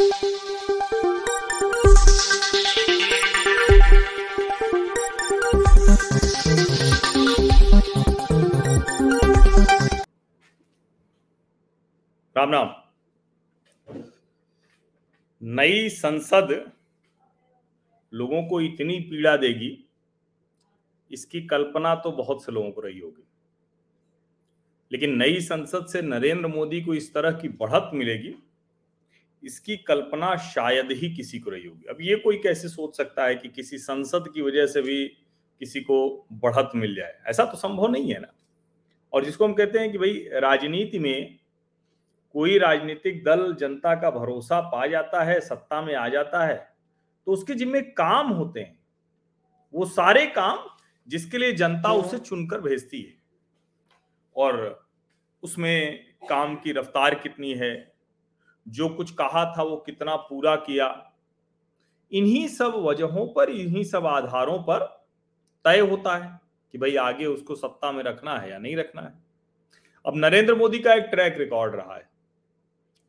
राम 0.00 0.10
राम 12.36 12.74
नई 15.42 15.88
संसद 15.88 16.50
लोगों 18.12 18.42
को 18.42 18.60
इतनी 18.60 18.98
पीड़ा 19.00 19.36
देगी, 19.36 19.84
इसकी 21.10 21.40
कल्पना 21.46 21.94
तो 21.94 22.12
बहुत 22.12 22.44
से 22.44 22.52
लोगों 22.52 22.70
को 22.70 22.80
रही 22.80 22.98
होगी। 22.98 23.24
लेकिन 24.92 25.16
नई 25.16 25.40
संसद 25.40 25.86
से 25.86 26.02
नरेंद्र 26.02 26.46
मोदी 26.46 26.80
को 26.82 26.94
इस 26.94 27.12
तरह 27.14 27.32
की 27.32 27.48
बढ़त 27.48 27.90
मिलेगी 27.94 28.34
इसकी 29.42 29.76
कल्पना 29.76 30.34
शायद 30.36 30.92
ही 30.92 31.14
किसी 31.14 31.38
को 31.38 31.50
रही 31.50 31.66
होगी। 31.66 31.86
अब 31.90 31.96
ये 32.00 32.16
कोई 32.16 32.36
कैसे 32.36 32.68
सोच 32.68 32.96
सकता 32.96 33.24
है 33.24 33.34
कि 33.34 33.48
किसी 33.48 33.78
संसद 33.78 34.30
की 34.34 34.42
वजह 34.42 34.66
से 34.66 34.82
भी 34.82 35.04
किसी 35.60 35.80
को 35.80 36.26
बढ़त 36.32 36.70
मिल 36.74 36.94
जाए? 36.94 37.18
ऐसा 37.26 37.44
तो 37.44 37.56
संभव 37.56 37.86
नहीं 37.86 38.12
है 38.12 38.20
ना। 38.20 38.32
और 39.12 39.24
जिसको 39.24 39.44
हम 39.44 39.52
कहते 39.52 39.78
हैं 39.78 39.92
कि 39.92 39.98
भाई 39.98 40.40
राजनीति 40.40 40.98
में 40.98 41.38
कोई 42.34 42.58
राजनीतिक 42.58 43.22
दल 43.24 43.54
जनता 43.54 43.94
का 43.94 44.10
भरोसा 44.10 44.60
पा 44.60 44.86
जाता 44.86 45.22
है 45.24 45.40
सत्ता 45.40 45.80
में 45.82 45.94
आ 45.94 46.08
जाता 46.08 46.44
है 46.46 46.56
तो 47.26 47.32
उसके 47.32 47.54
जिम्मे 47.54 47.80
काम 47.80 48.28
होते 48.28 48.60
हैं। 48.60 48.78
वो 49.74 49.86
सारे 49.86 50.26
काम 50.26 50.58
जिसके 51.08 51.38
लिए 51.38 51.52
जनता 51.52 51.92
उसे 51.92 52.18
चुनकर 52.18 52.60
भेजती 52.60 53.00
है। 53.02 53.14
और 54.36 54.86
उसमें 55.42 56.04
काम 56.28 56.54
की 56.56 56.72
रफ्तार 56.72 57.14
कितनी 57.14 57.52
है 57.54 57.72
जो 58.68 58.88
कुछ 58.88 59.10
कहा 59.10 59.44
था 59.52 59.62
वो 59.62 59.76
कितना 59.76 60.16
पूरा 60.16 60.54
किया। 60.56 60.88
इन्हीं 62.12 62.46
सब 62.48 62.74
वजहों 62.76 63.26
पर, 63.26 63.50
इन्हीं 63.50 63.84
सब 63.84 64.06
आधारों 64.06 64.58
पर 64.62 64.84
तय 65.64 65.80
होता 65.80 66.16
है 66.16 66.38
कि 66.74 66.78
भाई 66.78 66.96
आगे 66.96 67.26
उसको 67.26 67.54
सत्ता 67.54 67.92
में 67.92 68.02
रखना 68.04 68.38
है 68.38 68.50
या 68.50 68.58
नहीं 68.58 68.76
रखना 68.76 69.02
है। 69.02 69.12
अब 70.04 70.16
नरेंद्र 70.16 70.54
मोदी 70.54 70.78
का 70.78 70.94
एक 70.94 71.04
ट्रैक 71.04 71.38
रिकॉर्ड 71.38 71.74
रहा 71.74 71.94
है। 71.96 72.08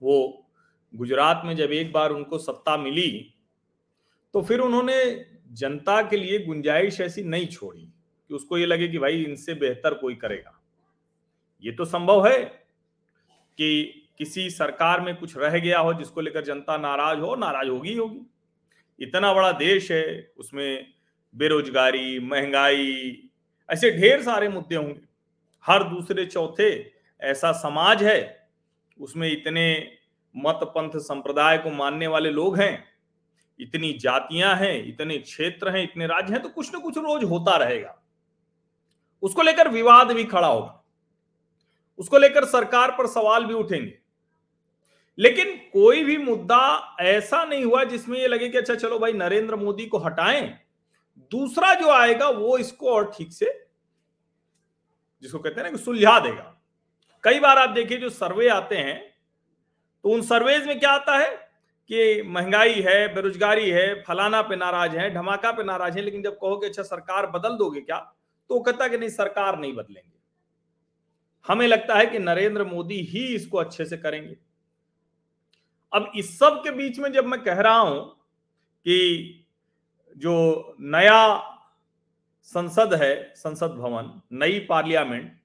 वो 0.02 0.46
गुजरात 0.94 1.42
में 1.46 1.56
जब 1.56 1.72
एक 1.72 1.92
बार 1.94 2.12
उनको 2.12 2.38
सत्ता 2.38 2.78
मिली 2.78 3.34
तो 4.34 4.42
फिर 4.42 4.60
उन्होंने 4.60 5.26
जनता 5.52 6.02
के 6.02 6.18
लिए 6.18 6.40
गुंजाइश 6.46 7.00
ऐसी 7.02 7.24
नहीं 7.24 7.48
छोड़ी 7.48 7.82
कि 8.30 8.34
उसको 8.34 8.58
ये 8.58 8.66
लगे 8.66 8.88
कि 8.88 8.98
भाई 8.98 9.24
इनसे 9.24 9.54
बेहतर 9.54 9.94
कोई 9.94 10.16
करेगा। 10.16 10.60
ये 11.64 11.72
तो 11.72 11.86
संभव 11.86 12.28
है 12.28 12.40
कि 13.58 13.99
किसी 14.20 14.50
सरकार 14.50 15.02
में 15.02 15.16
कुछ 15.16 15.38
रह 15.38 15.60
गया 15.60 15.80
हो 15.80 15.94
जिसको 15.94 16.22
लेकर 16.22 16.44
जनता 16.44 16.78
नाराज़ 16.78 17.20
हो, 17.20 17.36
नाराज़ 17.36 17.68
होगी 17.68 17.96
होगी। 17.96 18.22
इतना 19.00 19.34
बड़ा 19.34 19.52
देश 19.52 19.92
है, 19.92 20.32
उसमें 20.38 20.94
बेरोजगारी, 21.36 22.20
महँगाई, 22.20 23.30
ऐसे 23.70 23.92
ढेर 23.92 24.24
सारे 24.24 24.50
मुद्दे 24.50 24.76
होंगे। 24.76 25.02
हर 25.66 25.84
दूसरे 25.84 26.26
चौथे 26.26 26.92
ऐसा 27.22 27.52
समाज 27.52 28.04
है, 28.04 28.50
उसमें 29.00 29.32
इतने 29.32 29.92
मत 30.38 30.60
पंथ 30.64 31.00
संप्रदाय 31.00 31.58
को 31.58 31.70
मानने 31.70 32.08
वाले 32.08 32.30
लोग 32.30 32.60
हैं, 32.60 32.86
इतनी 33.60 33.94
जातियाँ 33.94 34.56
हैं, 34.56 34.88
इतने 34.88 35.18
क्षेत्र 35.18 35.70
हैं, 35.70 35.84
इतने 35.84 36.08
राज्य 36.08 36.34
हैं 36.34 36.42
तो 36.44 36.50
कुछ 36.50 36.74
ना 36.74 36.80
कुछ 36.80 36.98
रोज 36.98 37.24
होता 37.24 37.58
रहेगा। 37.58 38.02
उसको 39.22 39.42
लेकर 39.42 39.68
विवाद 39.68 40.12
भी 40.12 40.24
खड़ा 40.24 40.48
होगा। 40.48 40.84
उसको 41.98 42.18
लेकर 42.18 42.46
सरकार 42.46 42.92
पर 42.92 43.08
सवाल 43.08 43.46
भी 43.46 43.54
उठेंगे। 43.54 44.09
लेकिन 45.20 45.56
कोई 45.74 46.04
भी 46.04 46.18
मुद्दा 46.18 46.96
ऐसा 47.02 47.44
नहीं 47.44 47.64
हुआ 47.64 47.84
जिसमें 47.84 48.18
ये 48.20 48.28
लगे 48.28 48.50
कि 48.50 48.58
अच्छा 48.58 48.76
चलो 48.76 49.00
भाई, 49.00 49.14
नरेंद्र 49.14 49.56
मोदी 49.56 49.86
को 49.86 49.98
हटाएँ। 49.98 50.48
दूसरा 51.32 51.74
जो 51.74 51.90
आएगा, 51.92 52.30
वो 52.30 52.58
इसको 52.58 52.92
और 52.92 53.12
ठीक 53.18 53.34
से, 53.34 53.46
जिसको 55.24 55.40
कहते 55.40 55.56
हैं 55.56 55.64
ना 55.64 55.72
कि 55.72 55.84
सुलझा 55.84 56.20
देगा। 56.20 56.56
कई 57.24 57.40
बार 57.40 57.58
आप 57.58 57.70
देखिए, 57.70 57.98
जो 57.98 58.10
सर्वे 58.10 58.48
आते 58.50 58.76
हैं 58.76 58.98
तो 60.06 60.10
उन 60.10 60.22
सर्वेज 60.22 60.68
में 60.68 60.80
क्या 60.80 60.92
आता 60.92 61.18
है 61.18 61.30
कि 61.90 62.22
महँगाई 62.26 62.82
है, 62.82 63.14
बेरोजगारी 63.16 63.70
है, 63.70 64.04
फलाना 64.04 64.42
पे 64.42 64.56
नाराज़ 64.56 64.96
है, 64.98 65.14
धमाका 65.14 65.52
पे 65.52 65.64
नाराज़ 65.64 65.98
है, 65.98 66.02
लेकिन 66.02 66.22
जब 66.24 66.38
कहोगे 66.38 66.68
अच्छा 66.68 66.84
सरकार 66.84 67.28
बदल 67.28 67.58
दोगे 67.58 67.82
क्या? 67.82 67.98
तो 68.50 68.56
वो 68.56 68.60
कहता 68.62 68.88
कि 68.88 68.98
नहीं, 68.98 69.10
सरकार 69.10 69.60
नहीं 69.60 69.74
बदलेंगे। 69.74 70.18
हमें 71.46 71.68
लगता 71.68 71.96
है 71.96 72.06
कि 72.06 72.20
नरेंद्र 72.20 72.64
मोदी 72.66 73.00
ही 73.04 73.26
इसको 73.36 73.58
अच्छे 73.58 73.86
से 73.86 73.98
करेंगे। 73.98 74.36
अब 75.94 76.12
इस 76.16 76.38
सब 76.40 76.62
के 76.64 76.72
बीच 76.72 77.00
में 77.00 77.12
जब 77.14 77.26
मैं 77.26 77.42
कह 77.44 77.60
रहा 77.62 77.78
हूँ 77.80 78.06
कि 78.86 79.46
जो 80.18 80.76
नया 80.82 81.38
संसद 82.48 82.94
है, 82.94 83.34
संसद 83.36 83.72
भवन, 83.72 84.12
नई 84.34 84.60
पार्लियामेंट, 84.70 85.38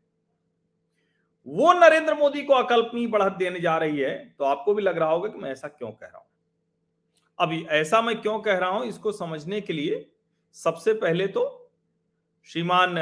वो 1.46 1.72
नरेंद्र 1.72 2.14
मोदी 2.14 2.42
को 2.42 2.54
अकल्पनीय 2.54 3.06
बढ़त 3.08 3.32
देने 3.32 3.60
जा 3.60 3.76
रही 3.78 3.98
है 3.98 4.14
तो 4.38 4.44
आपको 4.44 4.74
भी 4.74 4.82
लग 4.82 4.98
रहा 4.98 5.08
होगा 5.10 5.28
कि 5.28 5.38
मैं 5.38 5.50
ऐसा 5.52 5.68
क्यों 5.68 5.90
कह 5.90 6.06
रहा 6.06 6.18
हूँ। 6.18 6.26
अभी 7.38 7.64
ऐसा 7.72 8.00
मैं 8.02 8.20
क्यों 8.20 8.38
कह 8.40 8.58
रहा 8.58 8.70
हूँ, 8.70 8.84
इसको 8.86 9.12
समझने 9.12 9.60
के 9.60 9.72
लिए 9.72 10.06
सबसे 10.56 10.92
पहले 10.94 11.26
तो 11.28 11.70
श्रीमान 12.48 12.94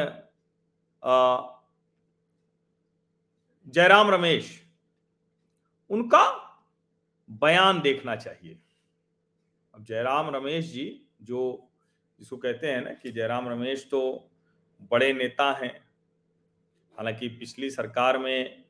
जयराम 3.66 4.10
रमेश, 4.10 4.60
उनका 5.91 6.24
बयान 7.41 7.81
देखना 7.81 8.16
चाहिए। 8.16 8.59
अब 9.75 9.84
जयराम 9.84 10.34
रमेश 10.37 10.72
जी, 10.72 11.06
जो 11.22 11.69
जिसको 12.19 12.37
कहते 12.37 12.66
हैं 12.66 12.84
ना 12.84 12.91
कि 12.91 13.12
जयराम 13.12 13.48
रमेश 13.48 13.88
तो 13.91 14.31
बड़े 14.91 15.12
नेता 15.12 15.53
हैं, 15.53 15.81
हालाँकि 16.97 17.28
पिछली 17.28 17.71
सरकार 17.71 18.19
में 18.19 18.65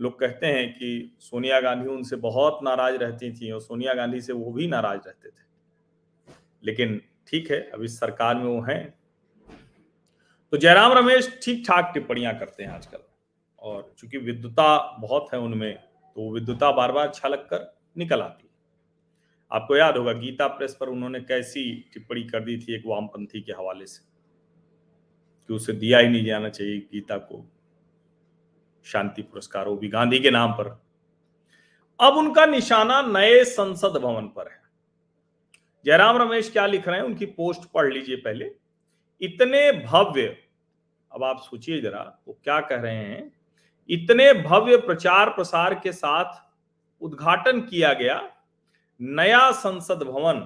लोग 0.00 0.18
कहते 0.20 0.46
हैं 0.46 0.72
कि 0.72 1.16
सोनिया 1.20 1.60
गांधी 1.60 1.88
उनसे 1.88 2.16
बहुत 2.16 2.58
नाराज़ 2.62 2.96
रहती 2.96 3.32
थी 3.32 3.50
और 3.50 3.60
सोनिया 3.60 3.94
गांधी 3.94 4.20
से 4.20 4.32
वो 4.32 4.52
भी 4.52 4.66
नाराज़ 4.66 5.00
रहते 5.06 5.28
थे। 5.28 5.46
लेकिन 6.64 7.02
ठीक 7.26 7.50
है, 7.50 7.60
अब 7.70 7.82
इस 7.82 7.98
सरकार 8.00 8.34
में 8.34 8.44
वो 8.44 8.60
हैं। 8.60 8.94
तो 10.52 10.56
जयराम 10.56 10.92
रमेश 10.92 11.40
ठीक 11.42 11.64
ठाक 11.68 11.90
टिप्पणियाँ 11.94 12.38
करते 12.38 12.62
हैं 12.62 12.70
आजकल 12.70 12.98
और 13.58 13.94
चूँकि 13.98 14.18
विद्युता 14.18 14.96
बहुत 15.00 15.28
है 15.34 15.38
उनमें 15.38 15.74
तो 15.76 16.32
विद्युता 16.34 16.72
बार 16.72 16.92
बार 16.92 17.10
छलक 17.14 17.38
कर 17.38 17.77
निकल 17.96 18.20
आती 18.20 18.42
है। 18.42 18.48
आपको 19.52 19.76
याद 19.76 19.96
होगा, 19.96 20.12
गीता 20.12 20.46
प्रेस 20.46 20.76
पर 20.80 20.88
उन्होंने 20.88 21.20
कैसी 21.20 21.90
टिप्पणी 21.94 22.24
कर 22.24 22.40
दी 22.40 22.58
थी 22.58 22.74
एक 22.74 22.82
वामपंथी 22.86 23.40
के 23.40 23.52
हवाले 23.52 23.86
से 23.86 24.08
कि 25.48 25.54
उसे 25.54 25.72
दिया 25.72 25.98
ही 25.98 26.08
नहीं 26.08 26.24
जाना 26.24 26.48
चाहिए 26.48 26.78
गीता 26.78 27.18
को 27.18 27.52
शांति 28.84 29.22
पुरस्कार, 29.22 29.68
वो 29.68 29.76
भी 29.76 29.88
गांधी 29.88 30.18
के 30.18 30.30
नाम 30.30 30.52
पर। 30.52 30.82
अब 32.00 32.14
उनका 32.14 32.46
निशाना 32.46 33.02
नए 33.02 33.44
संसद 33.44 33.88
भवन 33.88 34.26
पर 34.26 34.52
है। 34.52 34.62
जयराम 35.84 36.16
रमेश 36.16 36.50
क्या 36.50 36.66
लिख 36.66 36.88
रहे 36.88 36.96
हैं? 36.96 37.04
उनकी 37.04 37.26
पोस्ट 37.26 37.64
पढ़ 37.64 37.92
लीजिए 37.92 38.16
पहले। 38.16 38.54
इतने 39.20 39.72
भव्य, 39.72 40.44
अब 41.12 41.24
आप 41.24 41.38
सोचिए 41.38 41.80
जरा, 41.80 42.22
वो 42.28 42.40
क्या 42.44 42.60
कह 42.60 42.76
रहे 42.76 42.96
हैं? 42.96 43.32
इतने 43.88 44.32
भव्य 44.32 44.76
प्रचार 44.76 45.30
प्रसार 45.30 45.74
के 45.74 45.92
साथ 45.92 46.47
उद्घाटन 47.02 47.60
किया 47.60 47.92
गया 47.92 48.20
नया 49.00 49.50
संसद 49.52 50.02
भवन 50.02 50.40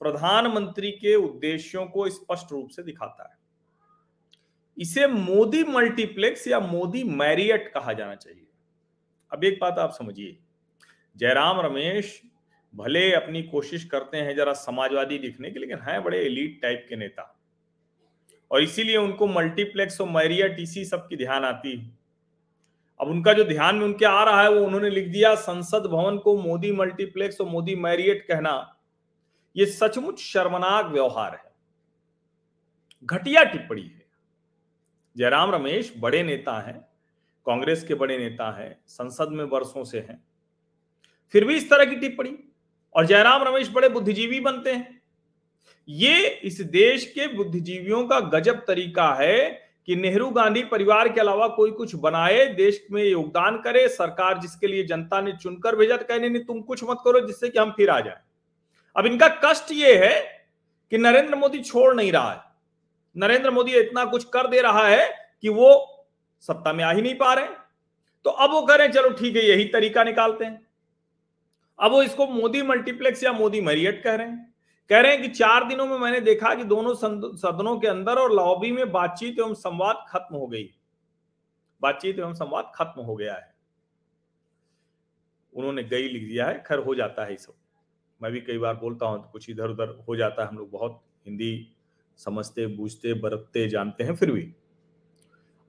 प्रधानमंत्री 0.00 0.90
के 0.90 1.14
उद्देश्यों 1.14 1.86
को 1.86 2.08
स्पष्ट 2.10 2.52
रूप 2.52 2.68
से 2.68 2.82
दिखाता 2.82 3.28
है। 3.30 3.38
इसे 4.78 5.06
मोदी 5.06 5.64
मल्टीप्लेक्स 5.64 6.48
या 6.48 6.60
मोदी 6.60 7.04
मैरियट 7.04 7.72
कहा 7.74 7.92
जाना 7.92 8.14
चाहिए। 8.14 8.46
अब 9.32 9.44
एक 9.44 9.58
बात 9.60 9.78
आप 9.78 9.90
समझिए, 9.90 10.36
जयराम 11.16 11.60
रमेश 11.60 12.22
भले 12.74 13.12
अपनी 13.12 13.42
कोशिश 13.42 13.84
करते 13.84 14.16
हैं 14.16 14.36
जरा 14.36 14.52
समाजवादी 14.52 15.18
दिखने 15.18 15.50
की, 15.50 15.58
लेकिन 15.58 15.78
हैं 15.78 16.02
बड़े 16.04 16.18
एलीट 16.18 16.62
टाइप 16.62 16.86
के 16.88 16.96
नेता। 16.96 17.40
और 18.50 18.62
इसीलिए 18.62 18.96
उनको 18.96 19.26
मल्टीप्लेक्स 19.26 20.00
और 20.00 20.08
मैरियट 20.08 20.60
इसी 20.60 20.84
सब 20.84 21.08
की 21.08 21.16
ध्यान 21.16 21.44
आती 21.44 21.76
है। 21.76 22.03
अब 23.04 23.10
उनका 23.10 23.32
जो 23.32 23.44
ध्यान 23.44 23.76
में 23.76 23.84
उनके 23.84 24.04
आ 24.04 24.24
रहा 24.24 24.42
है, 24.42 24.50
वो 24.50 24.66
उन्होंने 24.66 24.90
लिख 24.90 25.08
दिया, 25.08 25.34
संसद 25.34 25.86
भवन 25.86 26.18
को 26.18 26.38
मोदी 26.38 26.72
मल्टीप्लेक्स 26.72 27.40
और 27.40 27.46
मोदी 27.46 27.74
मैरियट 27.74 28.28
कहना। 28.28 28.76
ये 29.56 29.66
सचमुच 29.66 30.20
शर्मनाक 30.20 30.86
व्यवहार 30.86 31.34
है। 31.34 31.52
घटिया 33.04 33.44
टिप्पणी 33.44 33.82
है। 33.82 34.06
जयराम 35.16 35.50
रमेश 35.50 35.94
बड़े 35.98 36.22
नेता 36.22 36.60
हैं, 36.60 36.80
कांग्रेस 37.46 37.84
के 37.84 37.94
बड़े 37.94 38.18
नेता 38.18 38.60
हैं, 38.60 38.80
संसद 38.86 39.28
में 39.28 39.44
वर्षों 39.44 39.84
से 39.84 39.98
हैं। 39.98 40.24
फिर 41.32 41.44
भी 41.44 41.56
इस 41.56 41.70
तरह 41.70 41.84
की 41.84 41.96
टिप्पणी, 41.96 42.38
और 42.96 43.06
जयराम 43.06 43.42
रमेश 43.42 43.70
बड़े 43.70 43.88
बुद्धिजीवी 43.88 44.40
बनते 44.40 44.72
हैं। 44.72 45.02
ये 45.88 46.28
इस 46.28 46.60
देश 46.60 47.04
के 47.04 47.26
बुद्धिजीवियों 47.26 48.08
का 48.08 48.20
गजब 48.20 48.64
तरीका 48.66 49.14
है 49.14 49.63
कि 49.88 49.96
नेहरू 49.96 50.28
गांधी 50.30 50.62
परिवार 50.64 51.08
के 51.08 51.20
अलावा 51.20 51.46
कोई 51.48 51.70
कुछ 51.70 51.94
बनाए, 51.96 52.46
देश 52.46 52.86
में 52.90 53.02
योगदान 53.02 53.56
करे, 53.58 53.86
सरकार 53.88 54.38
जिसके 54.38 54.66
लिए 54.66 54.84
जनता 54.84 55.20
ने 55.20 55.32
चुनकर 55.32 55.76
भेजा 55.76 55.96
तो 55.96 56.04
कहने 56.04 56.28
नहीं, 56.28 56.44
तुम 56.44 56.60
कुछ 56.62 56.84
मत 56.84 56.98
करो 57.04 57.20
जिससे 57.20 57.48
कि 57.48 57.58
हम 57.58 57.70
फिर 57.70 57.90
आ 57.90 58.00
जाए। 58.00 58.20
अब 58.96 59.06
इनका 59.06 59.28
कष्ट 59.44 59.72
ये 59.72 59.96
है 59.98 60.20
कि 60.92 60.98
नरेंद्र 60.98 61.36
मोदी 61.36 61.60
छोड़ 61.60 61.94
नहीं 61.94 62.12
रहा 62.12 62.32
है। 62.32 62.40
नरेंद्र 63.16 63.50
मोदी 63.50 63.72
इतना 63.72 64.04
कुछ 64.04 64.24
कर 64.26 64.46
दे 64.46 64.60
रहा 64.60 64.86
है 64.86 65.08
कि 65.42 65.48
वो 65.48 65.70
सत्ता 66.44 66.72
में 66.72 66.84
आ 66.84 66.92
ही 66.92 67.02
नहीं 67.02 67.14
पा 67.14 67.32
रहे 67.34 67.46
तो 68.24 68.30
अब 68.30 68.50
वो 68.50 68.60
करें 68.62 68.90
चलो 68.92 69.10
ठीक 69.10 69.36
है, 69.36 69.44
यही 69.44 69.64
तरीका 69.66 70.04
निकालते 70.04 70.44
हैं। 70.44 70.66
अब 71.78 71.92
वो 71.92 72.02
इसको 72.02 72.26
मोदी 72.26 72.62
मल्टीप्लेक्स 72.62 73.24
या 73.24 73.32
मोदी 73.32 73.60
मरियट 73.60 74.02
कह 74.02 74.14
रहे 74.14 74.26
हैं। 74.26 74.53
कह 74.90 75.00
रहे 75.00 75.12
हैं 75.12 75.22
कि 75.22 75.28
चार 75.28 75.64
दिनों 75.64 75.86
में 75.86 75.96
मैंने 75.98 76.20
देखा 76.20 76.54
कि 76.54 76.64
दोनों 76.64 76.94
सदनों 76.94 77.78
के 77.80 77.88
अंदर 77.88 78.18
और 78.18 78.32
लॉबी 78.32 78.72
में 78.72 78.90
बातचीत 78.92 79.38
एवं 79.38 79.54
संवाद 79.54 80.04
खत्म 80.08 80.36
हो 80.36 80.46
गई। 80.46 80.68
बातचीत 81.82 82.18
एवं 82.18 82.34
संवाद 82.34 82.72
खत्म 82.74 83.02
हो 83.02 83.16
गया 83.16 83.34
है। 83.34 83.52
उन्होंने 85.52 85.82
गई 85.84 86.08
लिख 86.08 86.22
दिया 86.22 86.46
है, 86.46 86.62
खैर 86.68 86.78
हो 86.78 86.94
जाता 86.94 87.24
है 87.24 87.36
सब। 87.36 87.54
मैं 88.20 88.32
भी 88.32 88.40
कई 88.40 88.58
बार 88.58 88.74
बोलता 88.74 89.06
हूँ 89.06 89.22
तो 89.22 89.28
कुछ 89.32 89.48
इधर 89.50 89.70
उधर 89.70 89.96
हो 90.08 90.16
जाता 90.16 90.42
है, 90.42 90.48
हम 90.48 90.58
लोग 90.58 90.70
बहुत 90.70 91.00
हिंदी 91.26 91.68
समझते, 92.18 92.66
बूझते, 92.66 93.14
बरतते, 93.14 93.68
जानते 93.68 94.04
हैं, 94.04 94.14
फिर 94.16 94.30
भी। 94.32 94.42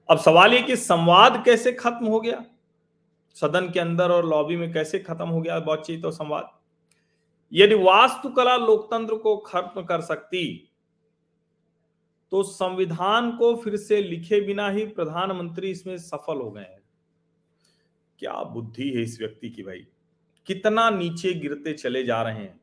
अब 0.08 0.18
सवाल 0.18 0.54
ये 0.54 0.60
कि 0.62 0.76
संवाद 0.76 1.42
कैसे 1.44 1.72
खत्म 1.72 2.06
हो 2.06 2.20
गया? 2.20 2.44
सदन 3.36 3.70
के 3.70 3.80
अंदर 3.80 4.10
और 4.10 4.26
लॉबी 4.26 4.56
में 4.56 4.72
कैसे 4.72 4.98
खत्म 4.98 5.28
हो 5.28 5.40
गया 5.40 5.58
बातचीत 5.60 6.04
और 6.04 6.12
संवाद? 6.12 6.50
यदि 7.56 7.74
वास्तुकला 7.74 8.56
लोकतंत्र 8.56 9.16
को 9.16 9.36
खत्म 9.36 9.82
कर 9.82 10.00
सकती 10.02 10.46
तो 12.32 12.42
संविधान 12.42 13.30
को 13.36 13.54
फिर 13.56 13.76
से 13.76 14.00
लिखे 14.02 14.40
बिना 14.40 14.68
ही 14.68 14.84
प्रधानमंत्री 14.86 15.70
इसमें 15.70 15.96
सफल 15.98 16.40
हो 16.40 16.50
गए 16.50 16.60
हैं। 16.60 16.82
क्या 18.20 18.32
बुद्धि 18.44 18.88
है 18.90 19.02
इस 19.02 19.18
व्यक्ति 19.20 19.50
की 19.50 19.62
भाई? 19.62 19.86
कितना 20.46 20.88
नीचे 20.90 21.32
गिरते 21.34 21.72
चले 21.72 22.02
जा 22.04 22.22
रहे 22.22 22.34
हैं। 22.34 22.60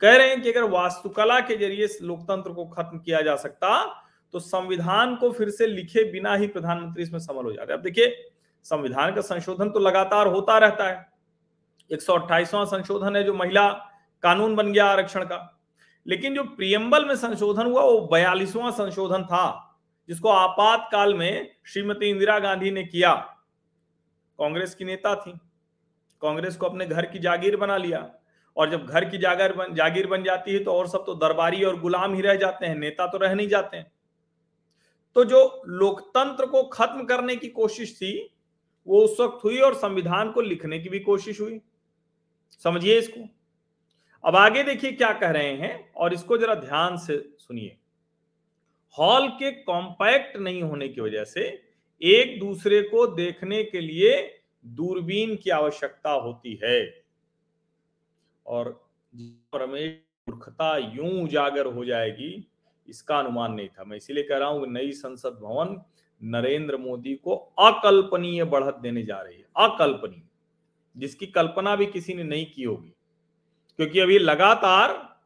कह 0.00 0.16
रहे 0.16 0.28
हैं 0.28 0.40
कि 0.42 0.52
अगर 0.52 0.68
वास्तुकला 0.70 1.38
के 1.40 1.56
ज़रिए 1.56 1.88
लोकतंत्र 2.02 2.52
को 2.52 2.64
खत्म 2.66 2.98
किया 2.98 3.20
जा 3.20 3.36
सकता 3.36 3.84
तो 4.34 4.38
संविधान 4.38 5.14
को 5.16 5.30
फिर 5.30 5.50
से 5.50 5.66
लिखे 5.66 6.04
बिना 6.12 6.34
ही 6.34 6.46
प्रधानमंत्री 6.48 7.02
इसमें 7.02 7.18
सफल 7.20 7.44
हो 7.44 7.52
जाते 7.52 7.72
अब 7.72 7.80
देखिए, 7.80 8.30
संविधान 8.66 9.14
का 9.14 9.20
संशोधन 9.20 9.70
तो 9.70 9.78
लगातार 9.78 10.26
होता 10.26 10.58
रहता 10.58 10.88
है। 10.88 11.06
एक 11.90 12.02
संशोधन 12.02 13.16
है 13.16 13.24
जो 13.24 13.34
महिला 13.34 13.68
कानून 14.22 14.56
बन 14.56 14.72
गया 14.72 14.86
आरक्षण 14.86 15.24
का। 15.24 15.60
लेकिन 16.06 16.34
जो 16.34 16.44
प्रियम्बल 16.44 17.04
में 17.04 17.14
संशोधन 17.14 17.66
हुआ, 17.66 17.82
वो 17.82 18.08
बयालीसवां 18.12 18.72
संशोधन 18.72 19.24
था, 19.24 19.76
जिसको 20.08 20.28
आपातकाल 20.28 21.14
में 21.14 21.54
श्रीमती 21.66 22.10
इंदिरा 22.10 22.38
गांधी 22.38 22.70
ने 22.70 22.84
किया। 22.84 23.14
कांग्रेस 24.38 24.74
की 24.74 24.84
नेता 24.84 25.14
थी। 25.14 25.32
कांग्रेस 26.22 26.56
को 26.56 26.66
अपने 26.66 26.86
घर 26.86 27.06
की 27.06 27.18
जागीर 27.18 27.56
बना 27.56 27.76
लिया। 27.76 28.10
और 28.56 28.70
जब 28.70 28.86
घर 28.86 29.04
की 29.04 29.18
जागर 29.18 29.52
बन, 29.52 29.74
जागीर 29.74 30.06
बन 30.06 30.22
जाती 30.22 30.52
है 30.52 30.64
तो 30.64 30.72
और 30.72 30.88
सब 30.88 31.06
तो 31.06 31.14
दरबारी 31.14 31.64
और 31.64 31.80
गुलाम 31.80 32.14
ही 32.14 32.20
रह 32.20 32.34
जाते 32.34 32.66
हैं, 32.66 32.74
नेता 32.74 33.06
तो 33.06 33.18
रह 33.18 33.34
नहीं 33.34 33.48
जाते 33.48 33.76
हैं। 33.76 33.92
तो 35.14 35.24
जो 35.24 35.62
लोकतंत्र 35.66 36.46
को 36.46 36.62
खत्म 36.62 37.04
करने 37.04 37.36
की 37.36 37.48
कोशिश 37.48 37.96
थी, 37.96 38.34
वो 38.86 39.00
उस 39.00 39.20
वक्त 39.20 39.44
हुई 39.44 39.58
और 39.58 39.74
संविधान 39.74 40.32
को 40.32 40.40
लिखने 40.40 40.78
की 40.78 40.88
भी 40.88 41.00
कोशिश 41.00 41.40
हुई। 41.40 41.60
समझिए 42.64 42.98
इसको। 42.98 43.28
अब 44.24 44.36
आगे 44.36 44.62
देखिए 44.62 44.92
क्या 44.92 45.12
कह 45.12 45.30
रहे 45.30 45.52
हैं 45.52 45.92
और 45.92 46.14
इसको 46.14 46.38
जरा 46.38 46.54
ध्यान 46.54 46.96
से 46.96 47.34
सुनिए। 47.38 47.76
हॉल 48.98 49.28
के 49.28 49.50
कॉम्पैक्ट 49.52 50.36
नहीं 50.36 50.62
होने 50.62 50.88
की 50.88 51.00
वजह 51.00 51.24
से 51.24 51.62
एक 52.02 52.40
दूसरे 52.40 52.82
को 52.82 53.06
देखने 53.06 53.64
के 53.64 53.80
लिए 53.80 54.40
दूरबीन 54.66 55.36
की 55.36 55.50
आवश्यकता 55.50 56.10
होती 56.10 56.60
है। 56.64 57.04
और 58.46 58.90
रमेश 59.54 59.98
मूर्खता 60.28 60.76
यूँ 60.76 61.22
उजागर 61.22 61.66
हो 61.66 61.84
जाएगी, 61.84 62.48
इसका 62.88 63.18
अनुमान 63.18 63.52
नहीं 63.52 63.68
था। 63.68 63.84
मैं 63.84 63.96
इसीलिए 63.96 64.24
कह 64.24 64.36
रहा 64.36 64.48
हूँ, 64.48 64.66
नई 64.66 64.92
संसद 64.92 65.38
भवन 65.42 65.82
नरेंद्र 66.22 66.76
मोदी 66.76 67.14
को 67.14 67.34
अकल्पनीय 67.58 68.44
बढ़त 68.44 68.74
देने 68.74 69.02
जा 69.02 69.20
रही 69.20 69.36
है। 69.36 69.44
अकल्पनीय। 69.56 70.22
जिसकी 70.96 71.26
कल्पना 71.26 71.76
भी 71.76 71.86
किसी 71.86 72.14
ने 72.14 72.24
नहीं 72.24 72.46
की 72.46 72.62
होगी। 72.62 72.94
क्योंकि 73.78 74.00
अभी 74.00 74.18
लगातार 74.18 75.18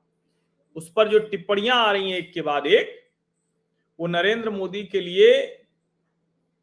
उस 0.76 0.92
पर 0.92 1.08
जो 1.08 1.18
टिप्पणियाँ 1.18 1.76
आ 1.76 1.92
रही 1.92 2.10
हैं 2.10 2.18
एक 2.18 2.32
के 2.32 2.42
बाद 2.42 2.66
एक, 2.66 3.10
वो 4.00 4.06
नरेंद्र 4.06 4.50
मोदी 4.50 4.84
के 4.84 5.00
लिए 5.00 5.64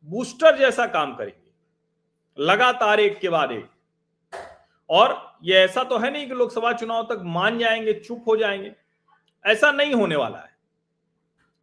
बूस्टर 0.03 0.57
जैसा 0.57 0.85
काम 0.87 1.15
करेंगे। 1.15 2.43
लगातार 2.43 2.99
एक 2.99 3.19
के 3.19 3.29
बाद 3.29 3.51
एक। 3.51 3.69
और 4.89 5.37
ये 5.43 5.55
ऐसा 5.55 5.83
तो 5.83 5.97
है 5.97 6.11
नहीं 6.11 6.27
कि 6.27 6.33
लोकसभा 6.33 6.73
चुनाव 6.73 7.03
तक 7.03 7.21
मान 7.23 7.59
जाएँगे, 7.59 7.93
चुप 7.93 8.23
हो 8.27 8.37
जाएँगे। 8.37 8.71
ऐसा 9.45 9.71
नहीं 9.71 9.93
होने 9.93 10.15
वाला 10.15 10.37
है। 10.37 10.57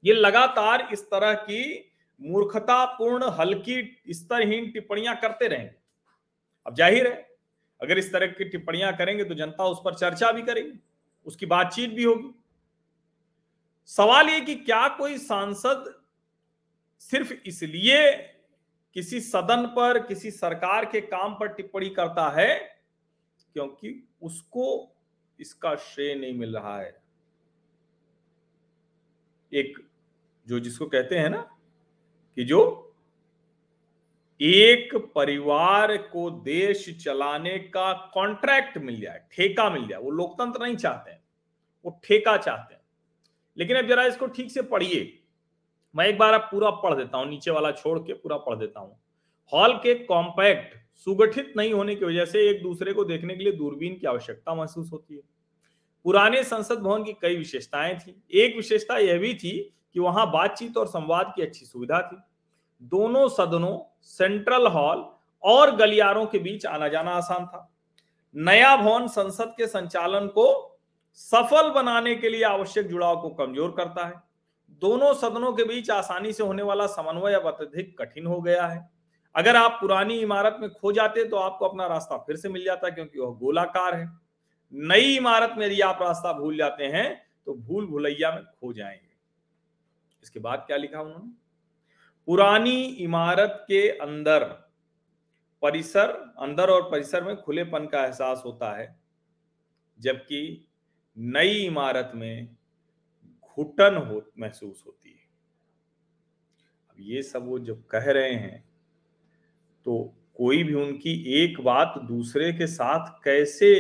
ये 0.05 0.15
लगातार 0.15 0.89
इस 0.93 1.05
तरह 1.05 1.35
की 1.35 1.93
मूर्खतापूर्ण, 2.21 3.25
हल्की, 3.25 4.03
स्तरहीन 4.11 4.71
टिप्पणियाँ 4.71 5.17
करते 5.17 5.49
रहेंगे। 5.49 5.75
अब 6.67 6.75
ज़ाहिर 6.75 7.07
है 7.07 7.30
अगर 7.81 7.99
इस 7.99 8.13
तरह 8.13 8.27
की 8.29 8.45
टिप्पणियाँ 8.45 8.97
करेंगे 8.97 9.25
तो 9.25 9.35
जनता 9.35 9.65
उस 9.65 9.81
पर 9.85 9.95
चर्चा 9.95 10.31
भी 10.33 10.43
करेगी, 10.43 10.79
उसकी 11.27 11.47
बातचीत 11.47 11.91
भी 11.91 12.05
होगी। 12.05 12.35
सवाल 13.91 14.29
ये 14.29 14.41
कि 14.41 14.55
क्या 14.57 14.87
कोई 14.89 15.17
सांसद 15.19 15.95
सिर्फ़ 17.03 17.33
इसलिए 17.47 18.13
किसी 18.97 19.21
सदन 19.21 19.67
पर, 19.67 19.99
किसी 19.99 20.31
सरकार 20.31 20.85
के 20.85 21.01
काम 21.01 21.35
पर 21.35 21.49
टिप्पणी 21.49 21.89
करता 21.91 22.29
है 22.31 22.57
क्योंकि 23.57 24.03
उसको 24.23 24.67
इसका 25.39 25.75
श्रेय 25.77 26.15
नहीं 26.15 26.35
मिल 26.35 26.57
रहा 26.57 26.79
है। 26.81 26.99
एक 29.53 29.79
जो 30.47 30.61
जिसको 30.61 30.87
कहते 30.87 31.19
हैं 31.19 31.29
ना 31.31 31.41
कि 32.37 32.45
जो 32.45 32.90
एक 34.41 35.13
परिवार 35.15 35.97
को 35.97 36.31
देश 36.31 37.05
चलाने 37.05 37.59
का 37.59 37.93
कॉन्ट्रैक्ट 38.15 38.79
मिल 38.79 39.01
जाए, 39.01 39.21
ठेका 39.33 39.71
मिल 39.71 39.89
जाए, 39.89 40.01
वो 40.01 40.11
लोकतंत्र 40.11 40.63
नहीं 40.63 40.77
चाहते 40.77 41.11
हैं, 41.11 41.23
वो 41.85 42.01
ठेका 42.05 42.37
चाहते 42.37 42.75
हैं। 42.75 42.81
लेकिन 43.59 43.77
अब 43.77 43.87
जरा 43.87 44.05
इसको 44.05 44.27
ठीक 44.27 44.51
से 44.51 44.63
पढ़िए। 44.63 45.23
मैं 45.97 46.07
एक 46.07 46.19
बार 46.19 46.33
अब 46.33 46.41
पूरा 46.41 46.71
पढ़ 46.71 46.95
देता 46.95 47.19
हूँ, 47.19 47.29
नीचे 47.29 47.51
वाला 47.51 47.73
छोड़ 47.73 47.99
के 47.99 48.13
पूरा 48.13 48.37
पढ़ 48.37 48.57
देता 48.57 48.81
हूँ। 48.81 49.01
हॉल 49.53 49.73
के 49.73 49.95
कॉम्पैक्ट 49.95 50.75
सुगठित 50.97 51.53
नहीं 51.57 51.73
होने 51.73 51.95
की 51.95 52.05
वजह 52.05 52.25
से 52.25 52.51
एक 52.51 52.63
दूसरे 52.63 52.93
को 52.93 53.05
देखने 53.05 53.37
के 53.37 53.45
लिए 53.45 53.53
दूरबीन 53.53 53.99
की 53.99 54.07
आवश्यकता 54.07 54.55
महसूस 54.55 54.93
होती 54.93 55.15
है। 55.15 55.23
पुराने 56.05 56.45
संसद 56.45 56.79
भवन 56.79 57.05
की 57.05 57.13
कई 57.13 57.37
विशेषताएँ 57.37 57.99
थी। 57.99 58.23
एक 58.33 58.57
विशेषता 58.57 58.99
यह 58.99 59.19
भी 59.19 59.35
थी 59.35 59.75
कि 59.95 60.01
वहाँ 60.01 60.31
बातचीत 60.31 60.77
और 60.77 60.87
संवाद 60.87 61.33
की 61.37 61.43
अच्छी 61.43 61.67
सुविधा 61.67 62.01
थी। 62.03 62.17
दोनों 62.83 63.29
सदनों 63.29 63.90
सेंट्रल 64.03 64.67
हॉल 64.67 65.05
और 65.43 65.75
गलियारों 65.77 66.25
के 66.27 66.39
बीच 66.39 66.67
आना 66.67 66.89
जाना 66.89 67.11
आसान 67.11 67.47
था। 67.47 67.67
नया 68.35 68.77
भवन 68.77 69.07
संसद 69.09 69.55
के 69.57 69.67
संचालन 69.67 70.27
को 70.29 70.47
सफल 71.21 71.71
बनाने 71.71 72.15
के 72.15 72.29
लिए 72.29 72.43
आवश्यक 72.45 72.87
जुड़ाव 72.87 73.21
को 73.21 73.29
कमज़ोर 73.31 73.71
करता 73.71 74.07
है। 74.07 74.15
दोनों 74.83 75.13
सदनों 75.15 75.53
के 75.53 75.65
बीच 75.65 75.91
आसानी 75.91 76.33
से 76.33 76.43
होने 76.43 76.63
वाला 76.63 76.87
समन्वय 76.89 77.35
अब 77.35 77.47
अत्यधिक 77.47 77.97
कठिन 77.99 78.27
हो 78.27 78.41
गया 78.41 78.67
है। 78.67 78.89
अगर 79.35 79.57
आप 79.57 79.77
पुरानी 79.81 80.15
इमारत 80.15 80.57
में 80.61 80.71
खो 80.71 80.93
जाते 80.93 81.25
तो 81.25 81.37
आपको 81.37 81.69
अपना 81.69 81.87
रास्ता 81.87 82.17
फिर 82.19 82.37
से 82.37 82.49
मिल 82.49 82.65
जाता 82.65 82.89
क्योंकि 82.91 83.19
वह 83.19 83.35
गोलाकार 83.35 83.95
है। 83.95 84.09
नई 84.73 85.17
इमारत 85.17 85.55
में 85.59 85.67
यदि 85.67 85.81
आप 85.81 85.99
रास्ता 86.03 86.33
भूल 86.33 86.57
जाते 86.57 86.85
हैं 86.87 87.11
तो 87.47 87.55
भूल 87.57 87.87
भुलैया 87.87 88.31
में 88.31 88.43
खो 88.43 88.73
जाएँगे। 88.73 89.09
इसके 90.23 90.41
बाद 90.41 90.65
क्या 90.67 90.77
लिखा 90.77 91.01
उन्होंने? 91.01 91.33
पुरानी 92.31 92.83
इमारत 92.83 93.65
के 93.69 93.89
अंदर, 93.91 94.43
परिसर, 95.63 96.11
अंदर 96.39 96.71
और 96.71 96.83
परिसर 96.83 97.25
में 97.25 97.37
खुलेपन 97.37 97.87
का 97.87 98.05
एहसास 98.05 98.43
होता 98.47 98.71
है, 98.79 98.87
जबकि 99.99 100.67
नई 101.17 101.55
इमारत 101.57 102.13
में 102.15 102.57
घुटन 103.59 103.97
हो, 103.97 104.23
महसूस 104.39 104.85
होती 104.87 105.11
है। 105.11 105.29
अब 106.91 106.97
ये 106.99 107.23
सब 107.23 107.49
वो 107.49 107.59
जब 107.59 107.85
कह 107.87 108.11
रहे 108.13 108.35
हैं 108.35 108.65
तो 109.87 110.03
कोई 110.37 110.63
भी 110.63 110.75
उनकी 110.75 111.21
एक 111.35 111.61
बात 111.61 111.95
दूसरे 112.09 112.53
के 112.53 112.67
साथ 112.67 113.13
कैसे 113.25 113.73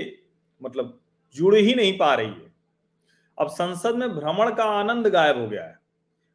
मतलब 0.63 0.99
जुड़ 1.35 1.55
ही 1.55 1.75
नहीं 1.75 1.99
पा 1.99 2.15
रही 2.15 2.27
है। 2.27 2.55
अब 3.39 3.49
संसद 3.49 3.95
में 3.95 4.09
भ्रमण 4.09 4.55
का 4.55 4.65
आनंद 4.81 5.07
गायब 5.07 5.39
हो 5.39 5.49
गया 5.49 5.65
है। 5.65 5.80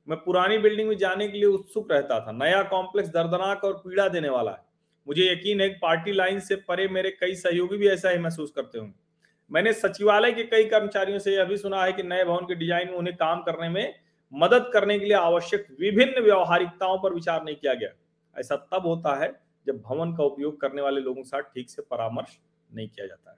मैं 0.07 0.17
पुरानी 0.19 0.57
बिल्डिंग 0.57 0.87
में 0.89 0.97
जाने 0.97 1.27
के 1.27 1.37
लिए 1.37 1.47
उत्सुक 1.47 1.91
रहता 1.91 2.19
था। 2.19 2.31
नया 2.33 2.61
कॉम्प्लेक्स 2.63 3.09
दर्दनाक 3.09 3.63
और 3.63 3.73
पीड़ा 3.77 4.07
देने 4.07 4.29
वाला 4.29 4.51
है। 4.51 4.63
मुझे 5.07 5.31
यकीन 5.31 5.61
है 5.61 5.69
पार्टी 5.79 6.11
लाइन 6.11 6.39
से 6.39 6.55
परे 6.67 6.87
मेरे 6.87 7.11
कई 7.11 7.35
सहयोगी 7.35 7.77
भी 7.77 7.87
ऐसा 7.87 8.09
ही 8.09 8.17
महसूस 8.17 8.51
करते 8.51 8.79
होंगे। 8.79 8.93
मैंने 9.51 9.73
सचिवालय 9.73 10.31
के 10.31 10.43
कई 10.43 10.65
कर्मचारियों 10.65 11.19
से 11.19 11.35
यह 11.35 11.43
भी 11.43 11.57
सुना 11.57 11.83
है 11.83 11.93
कि 11.93 12.03
नए 12.03 12.23
भवन 12.23 12.45
के 12.45 12.55
डिज़ाइन 12.55 12.87
में 12.87 12.95
उन्हें 12.95 13.15
काम 13.17 13.41
करने 13.41 13.69
में 13.69 13.93
मदद 14.33 14.69
करने 14.73 14.97
के 14.99 15.05
लिए 15.05 15.13
आवश्यक 15.13 15.67
विभिन्न 15.79 16.21
व्यवहारिकताओं 16.23 16.97
पर 16.99 17.13
विचार 17.13 17.43
नहीं 17.43 17.55
किया 17.55 17.73
गया। 17.73 17.89
ऐसा 18.35 18.55
तब 18.73 18.87
होता 18.87 19.15
है 19.15 19.31
जब 19.67 19.81
भवन 19.81 20.15
का 20.15 20.23
उपयोग 20.23 20.59
करने 20.61 20.81
वाले 20.81 21.01
लोगों 21.01 21.21
के 21.23 21.29
साथ 21.29 21.41
ठीक 21.53 21.69
से 21.69 21.81
परामर्श 21.81 22.37
नहीं 22.69 22.87
किया 22.87 23.05
जाता 23.07 23.31
है। 23.31 23.37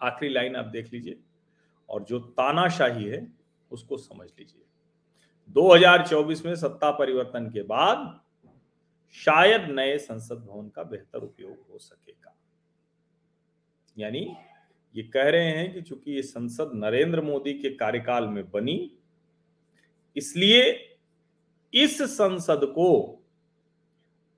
आखिरी 0.00 0.32
लाइन 0.32 0.56
आप 0.56 0.64
देख 0.66 0.92
लीजिए 0.92 1.18
और 1.88 2.02
जो 2.02 2.18
तानाशाही 2.18 3.04
है, 3.04 3.26
उसको 3.70 3.96
समझ 3.96 4.28
लीजिए। 4.28 4.62
2024 5.54 6.44
में 6.46 6.54
सत्ता 6.56 6.90
परिवर्तन 6.90 7.50
के 7.50 7.62
बाद 7.62 8.20
शायद 9.14 9.68
नए 9.70 9.96
संसद 9.98 10.38
भवन 10.38 10.68
का 10.68 10.82
बेहतर 10.82 11.18
उपयोग 11.18 11.56
हो 11.72 11.78
सकेगा। 11.78 12.34
यानी 13.96 14.26
ये 14.94 15.02
कह 15.04 15.28
रहे 15.30 15.50
हैं 15.50 15.72
कि 15.74 15.82
चूँकि 15.82 16.12
ये 16.12 16.22
संसद 16.22 16.70
नरेंद्र 16.74 17.20
मोदी 17.22 17.52
के 17.54 17.70
कार्यकाल 17.76 18.26
में 18.26 18.50
बनी, 18.50 18.92
इसलिए 20.16 20.62
इस 21.72 22.02
संसद 22.02 22.60
को 22.74 23.22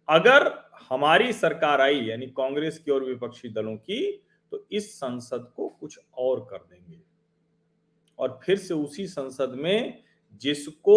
अगर 0.08 0.52
हमारी 0.90 1.32
सरकार 1.32 1.80
आई, 1.80 2.00
यानी 2.00 2.26
कांग्रेस 2.28 2.78
की 2.78 2.90
और 2.90 3.04
विपक्षी 3.04 3.48
दलों 3.48 3.76
की 3.76 4.24
तो 4.52 4.66
इस 4.72 4.94
संसद 4.94 5.52
को 5.56 5.68
कुछ 5.70 5.98
और 6.14 6.40
कर 6.50 6.58
देंगे। 6.58 7.00
और 8.18 8.38
फिर 8.44 8.56
से 8.58 8.74
उसी 8.74 9.06
संसद 9.06 9.54
में 9.54 10.02
जिसको 10.42 10.96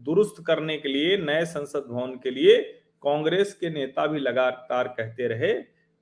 दुरुस्त 0.00 0.42
करने 0.46 0.76
के 0.78 0.88
लिए, 0.88 1.16
नए 1.16 1.44
संसद 1.44 1.86
भवन 1.88 2.14
के 2.16 2.30
लिए 2.30 2.60
कांग्रेस 3.02 3.54
के 3.54 3.70
नेता 3.70 4.06
भी 4.06 4.18
लगातार 4.20 4.88
कहते 4.88 5.28
रहे, 5.28 5.52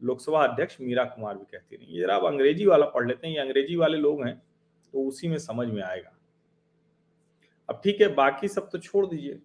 लोकसभा 0.00 0.44
अध्यक्ष 0.44 0.76
मीरा 0.80 1.04
कुमार 1.04 1.36
भी 1.36 1.44
कहती 1.52 1.76
रही। 1.76 2.00
जरा 2.00 2.14
आप 2.16 2.24
अंग्रेज़ी 2.24 2.66
वाला 2.66 2.86
पढ़ 2.86 3.06
लेते 3.08 3.26
हैं, 3.26 3.34
ये 3.34 3.40
अंग्रेज़ी 3.40 3.76
वाले 3.76 3.98
लोग 3.98 4.24
हैं 4.26 4.36
तो 4.94 5.06
उसी 5.08 5.28
में 5.28 5.38
समझ 5.38 5.68
में 5.68 5.82
आएगा। 5.82 6.16
अब 7.68 7.80
ठीक 7.84 8.00
है, 8.00 8.08
बाकी 8.14 8.48
सब 8.48 8.68
तो 8.70 8.78
छोड़ 8.78 9.06
दीजिए। 9.06 9.38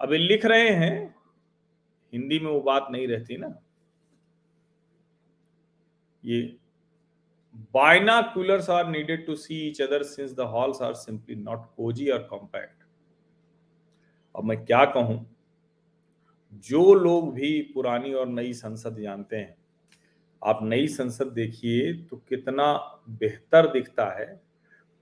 अब 0.00 0.12
लिख 0.12 0.44
रहे 0.46 0.68
हैं, 0.70 1.14
हिंदी 2.12 2.38
में 2.38 2.50
वो 2.50 2.60
बात 2.60 2.88
नहीं 2.90 3.06
रहती 3.08 3.36
ना। 3.36 3.54
ये 6.24 6.56
binoculars 7.56 8.68
are 8.68 8.90
needed 8.90 9.26
to 9.26 9.36
see 9.36 9.58
each 9.68 9.80
other 9.80 10.02
since 10.04 10.32
the 10.32 10.46
halls 10.46 10.80
are 10.80 10.94
simply 10.94 11.34
not 11.34 11.60
cozy 11.76 12.10
or 12.10 12.20
compact. 12.28 12.84
अब 14.36 14.44
मैं 14.44 14.64
क्या 14.64 14.84
कहूँ? 14.84 15.36
जो 16.54 16.94
लोग 16.94 17.34
भी 17.34 17.60
पुरानी 17.74 18.12
और 18.12 18.26
नई 18.26 18.52
संसद 18.52 18.98
जानते 19.00 19.36
हैं, 19.36 19.56
आप 20.44 20.58
नई 20.62 20.88
संसद 20.88 21.26
देखिए 21.26 21.92
तो 21.92 22.16
कितना 22.16 22.98
बेहतर 23.08 23.66
दिखता 23.72 24.06
है। 24.20 24.42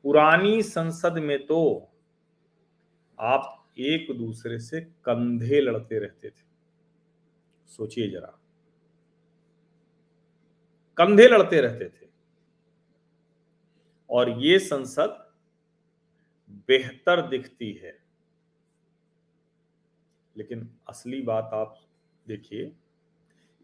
पुरानी 0.02 0.62
संसद 0.62 1.18
में 1.18 1.46
तो 1.46 1.90
आप 3.20 3.66
एक 3.78 4.18
दूसरे 4.18 4.58
से 4.58 4.80
कंधे 4.80 5.61
लड़ते 5.61 5.99
रहते 5.99 6.30
थे। 6.30 6.42
सोचिए 7.66 8.11
जरा। 8.11 8.38
कंधे 10.96 11.28
लड़ते 11.28 11.61
रहते 11.61 11.84
थे। 11.84 12.03
और 14.14 14.30
ये 14.40 14.59
संसद 14.59 15.21
बेहतर 16.68 17.26
दिखती 17.28 17.73
है। 17.73 17.99
लेकिन 20.37 20.68
असली 20.88 21.21
बात 21.23 21.50
आप 21.52 21.78
देखिए, 22.26 22.73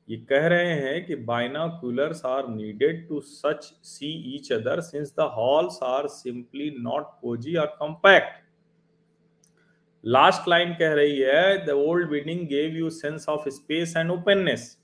ये 0.08 0.16
कह 0.30 0.46
रहे 0.46 0.72
हैं 0.72 1.04
कि 1.06 1.16
binoculars 1.24 2.24
are 2.26 2.48
needed 2.48 3.06
to 3.08 3.20
such 3.20 3.64
see 3.84 4.10
each 4.34 4.52
other 4.52 4.80
since 4.80 5.14
the 5.18 5.28
halls 5.34 5.78
are 5.82 6.08
simply 6.08 6.70
not 6.78 7.06
cosy 7.20 7.56
और 7.56 7.66
कॉम्पैक्ट 7.78 8.42
लास्ट 10.04 10.48
लाइन 10.48 10.74
कह 10.74 10.92
रही 10.94 11.18
है 11.20 11.66
the 11.66 11.70
old 11.70 12.08
building 12.10 12.46
gave 12.48 12.76
you 12.76 12.90
sense 12.90 13.28
of 13.28 13.48
space 13.48 13.94
and 13.96 14.10
openness 14.10 14.76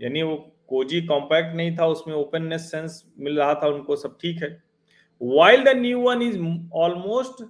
यानी 0.00 0.22
वो 0.22 0.36
कोजी 0.74 1.00
कॉम्पैक्ट 1.06 1.54
नहीं 1.56 1.76
था, 1.76 1.86
उसमें 1.86 2.14
ओपननेस 2.14 2.70
सेंस 2.70 3.02
मिल 3.18 3.38
रहा 3.38 3.54
था, 3.54 3.68
उनको 3.68 3.96
सब 3.96 4.16
ठीक 4.20 4.42
है। 4.42 4.48
While 5.22 5.62
the 5.64 5.76
new 5.76 6.00
one 6.00 6.22
is 6.22 6.38
almost 6.74 7.42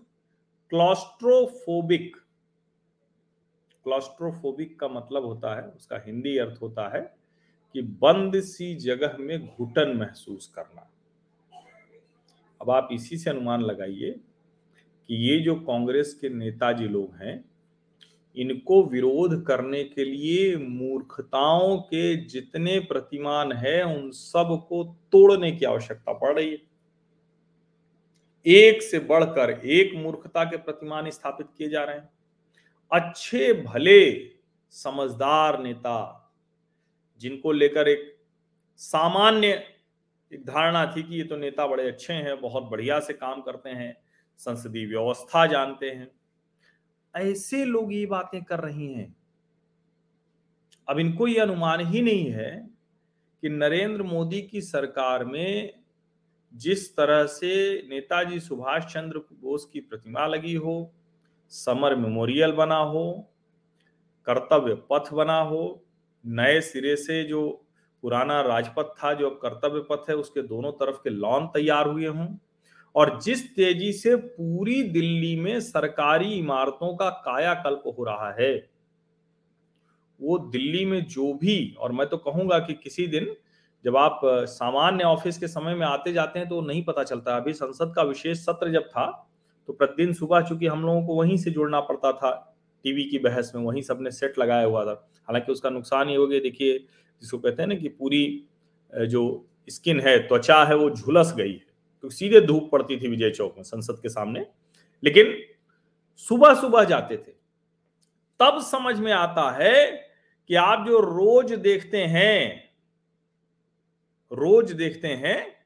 claustrophobic 0.72 2.16
claustrophobic 3.86 4.78
का 4.80 4.88
मतलब 4.88 5.24
होता 5.24 5.54
है, 5.56 5.62
उसका 5.68 6.02
हिंदी 6.06 6.36
अर्थ 6.38 6.58
होता 6.62 6.88
है 6.96 7.00
कि 7.74 7.82
बंद 7.82 8.40
सी 8.40 8.74
जगह 8.74 9.16
में 9.20 9.46
घुटन 9.46 9.96
महसूस 9.96 10.52
करना। 10.56 10.88
अब 12.60 12.70
आप 12.70 12.88
इसी 12.92 13.16
से 13.16 13.30
अनुमान 13.30 13.62
लगाइए 13.62 14.10
कि 15.08 15.14
ये 15.28 15.38
जो 15.40 15.54
कांग्रेस 15.54 16.14
के 16.14 16.28
नेताजी 16.28 16.88
लोग 16.88 17.14
हैं 17.14 17.44
इनको 18.36 18.82
विरोध 18.84 19.44
करने 19.46 19.84
के 19.84 20.04
लिए 20.04 20.56
मूर्खताओं 20.56 21.76
के 21.78 22.16
जितने 22.16 22.78
प्रतिमान 22.80 23.52
है, 23.52 23.82
उन 23.96 24.10
सबको 24.10 24.84
तोड़ने 24.84 25.52
की 25.52 25.64
आवश्यकता 25.64 26.12
पड़ 26.12 26.34
रही 26.36 26.50
है। 26.50 26.58
एक 28.46 28.82
से 28.82 28.98
बढ़कर 28.98 29.50
एक 29.50 29.94
मूर्खता 29.94 30.44
के 30.44 30.56
प्रतिमान 30.56 31.10
स्थापित 31.10 31.46
किए 31.58 31.68
जा 31.68 31.84
रहे 31.84 31.96
हैं। 31.96 32.08
अच्छे, 32.92 33.52
भले 33.52 34.30
समझदार 34.70 35.62
नेता, 35.62 36.32
जिनको 37.20 37.52
लेकर 37.52 37.88
एक 37.88 38.16
सामान्य 38.76 39.62
एक 40.32 40.44
धारणा 40.44 40.94
थी 40.96 41.02
कि 41.02 41.16
ये 41.16 41.24
तो 41.24 41.36
नेता 41.36 41.66
बड़े 41.66 41.86
अच्छे 41.88 42.12
हैं, 42.12 42.40
बहुत 42.40 42.62
बढ़िया 42.62 43.00
से 43.00 43.12
काम 43.12 43.40
करते 43.40 43.70
हैं, 43.70 43.96
संसदीय 44.38 44.86
व्यवस्था 44.86 45.46
जानते 45.46 45.90
हैं 45.90 46.10
ऐसे 47.16 47.64
लोग 47.64 47.92
ये 47.92 48.06
बातें 48.06 48.44
कर 48.44 48.60
रही 48.60 48.92
हैं। 48.92 49.16
अब 50.88 50.98
इनको 50.98 51.26
ये 51.26 51.38
अनुमान 51.38 51.80
ही 51.80 52.02
नहीं 52.02 52.30
है 52.30 52.70
कि 53.42 53.48
नरेंद्र 53.48 54.02
मोदी 54.02 54.42
की 54.42 54.60
सरकार 54.60 55.24
में 55.24 55.74
जिस 56.54 56.96
तरह 56.96 57.26
से 57.26 57.82
नेताजी 57.88 58.40
सुभाष 58.40 58.84
चंद्र 58.84 59.18
बोस 59.18 59.70
की 59.72 59.80
प्रतिमा 59.80 60.26
लगी 60.26 60.54
हो, 60.54 60.92
समर 61.50 61.96
मेमोरियल 61.96 62.52
बना 62.52 62.76
हो, 62.76 63.28
कर्तव्य 64.26 64.74
पथ 64.74 65.12
बना 65.12 65.40
हो, 65.40 65.84
नए 66.26 66.60
सिरे 66.60 66.96
से 66.96 67.24
जो 67.24 67.66
पुराना 68.02 68.40
राजपथ 68.40 68.84
था, 68.84 69.14
जो 69.14 69.30
कर्तव्य 69.30 69.80
पथ 69.90 70.10
है, 70.10 70.16
उसके 70.16 70.42
दोनों 70.42 70.72
तरफ़ 70.72 70.96
के 70.96 71.10
लॉन 71.10 71.46
तैयार 71.46 71.88
हुए 71.88 72.06
हों 72.06 72.26
और 72.94 73.18
जिस 73.22 73.44
तेज़ी 73.54 73.92
से 73.92 74.14
पूरी 74.16 74.82
दिल्ली 74.82 75.34
में 75.36 75.58
सरकारी 75.60 76.32
इमारतों 76.32 76.94
का 76.96 77.08
कायाकल्प 77.26 77.82
हो 77.98 78.04
रहा 78.04 78.30
है, 78.40 78.52
वो 80.20 80.38
दिल्ली 80.40 80.84
में 80.84 81.04
जो 81.06 81.32
भी, 81.34 81.74
और 81.78 81.92
मैं 81.92 82.06
तो 82.08 82.16
कहूँगा 82.18 82.58
कि 82.58 82.74
किसी 82.74 83.06
दिन 83.06 83.34
जब 83.84 83.96
आप 83.96 84.20
सामान्य 84.48 85.04
ऑफ़िस 85.04 85.38
के 85.38 85.48
समय 85.48 85.74
में 85.74 85.86
आते 85.86 86.12
जाते 86.12 86.38
हैं 86.38 86.48
तो 86.48 86.60
नहीं 86.62 86.84
पता 86.84 87.02
चलता। 87.04 87.36
अभी 87.36 87.52
संसद 87.52 87.92
का 87.96 88.02
विशेष 88.02 88.38
सत्र 88.38 88.70
जब 88.72 88.86
था 88.88 89.06
तो 89.68 89.72
प्रतिदिन 89.72 90.12
सुबह 90.12 90.40
चूँकि 90.40 90.66
हम 90.66 90.82
लोगों 90.82 91.02
को 91.06 91.14
वहीं 91.14 91.36
से 91.36 91.50
जुड़ना 91.50 91.80
पड़ता 91.80 92.12
था, 92.12 92.30
टीवी 92.84 93.04
की 93.04 93.18
बहस 93.18 93.52
में, 93.54 93.62
वहीं 93.62 93.82
सबने 93.82 94.10
सेट 94.10 94.38
लगाया 94.38 94.64
हुआ 94.64 94.84
था। 94.84 94.92
हालाँकि 95.28 95.52
उसका 95.52 95.70
नुकसान 95.70 96.08
ये 96.08 96.16
हो 96.16 96.26
गया, 96.26 96.40
देखिए, 96.40 96.78
जिसको 97.22 97.38
कहते 97.38 97.62
हैं 97.62 97.68
ना 97.68 97.74
कि 97.74 97.88
पूरी 97.90 98.44
जो 98.92 99.46
स्किन 99.68 100.00
है, 100.00 100.18
त्वचा 100.18 100.62
है, 100.64 100.76
वो 100.76 100.90
झुलस 100.90 101.34
गई 101.36 101.52
है। 101.52 101.73
तो 102.04 102.10
सीधे 102.10 102.40
धूप 102.40 102.68
पड़ती 102.72 103.00
थी 103.00 103.08
विजय 103.08 103.30
चौक 103.30 103.54
में, 103.56 103.62
संसद 103.62 104.00
के 104.02 104.08
सामने। 104.08 104.46
लेकिन 105.04 105.42
सुबह 106.16 106.54
सुबह 106.54 106.84
जाते 106.84 107.16
थे। 107.16 107.32
तब 108.40 108.58
समझ 108.62 109.00
में 109.00 109.12
आता 109.12 109.50
है 109.50 110.08
कि 110.48 110.54
आप 110.54 110.86
जो 110.86 111.00
रोज 111.00 111.52
देखते 111.52 112.04
हैं, 112.04 112.70
रोज 114.32 114.72
देखते 114.72 115.08
हैं, 115.08 115.56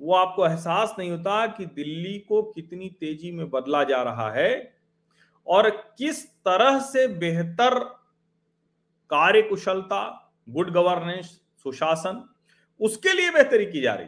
वो 0.00 0.14
आपको 0.14 0.46
एहसास 0.46 0.94
नहीं 0.98 1.10
होता 1.10 1.46
कि 1.46 1.66
दिल्ली 1.66 2.18
को 2.18 2.42
कितनी 2.42 2.88
तेज़ी 2.88 3.32
में 3.32 3.50
बदला 3.50 3.84
जा 3.84 4.02
रहा 4.02 4.30
है 4.30 4.78
और 5.46 5.70
किस 5.70 6.30
तरह 6.30 6.80
से 6.80 7.08
बेहतर 7.08 7.78
कार्यकुशलता, 9.10 10.32
गुड 10.48 10.70
गवर्नेंस 10.70 11.26
सुशासन, 11.62 12.34
उसके 12.80 13.12
लिए 13.12 13.30
बेहतरी 13.30 13.66
की 13.66 13.80
जा 13.80 13.94
रही 13.94 14.06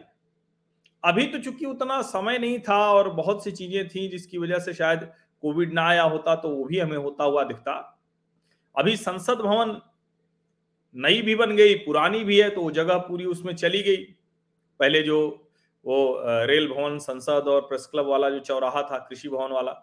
अभी 1.04 1.26
तो 1.26 1.38
चूँकि 1.38 1.66
उतना 1.66 2.00
समय 2.02 2.38
नहीं 2.38 2.58
था 2.58 2.78
और 2.92 3.10
बहुत 3.14 3.44
सी 3.44 3.50
चीज़ें 3.52 3.88
थी 3.88 4.08
जिसकी 4.08 4.38
वजह 4.38 4.58
से 4.58 4.74
शायद 4.74 5.00
कोविड 5.42 5.72
ना 5.74 5.86
आया 5.88 6.02
होता 6.04 6.34
तो 6.36 6.48
वो 6.48 6.64
भी 6.64 6.78
हमें 6.78 6.96
होता 6.96 7.24
हुआ 7.24 7.44
दिखता। 7.44 7.72
अभी 8.76 8.96
संसद 8.96 9.38
भवन 9.38 9.80
नई 10.96 11.22
भी 11.22 11.34
बन 11.34 11.54
गई, 11.56 11.74
पुरानी 11.76 12.22
भी 12.24 12.38
है 12.40 12.48
तो 12.50 12.62
वो 12.62 12.70
जगह 12.70 12.98
पूरी 12.98 13.24
उसमें 13.26 13.54
चली 13.54 13.82
गई। 13.82 13.96
पहले 14.80 15.02
जो 15.02 15.18
वो 15.84 16.20
रेल 16.46 16.68
भवन 16.68 16.98
संसद 16.98 17.48
और 17.48 17.60
प्रेस 17.62 17.86
क्लब 17.86 18.06
वाला 18.06 18.30
जो 18.30 18.38
चौराहा 18.40 18.82
था, 18.82 18.98
कृषि 18.98 19.28
भवन 19.28 19.52
वाला, 19.52 19.74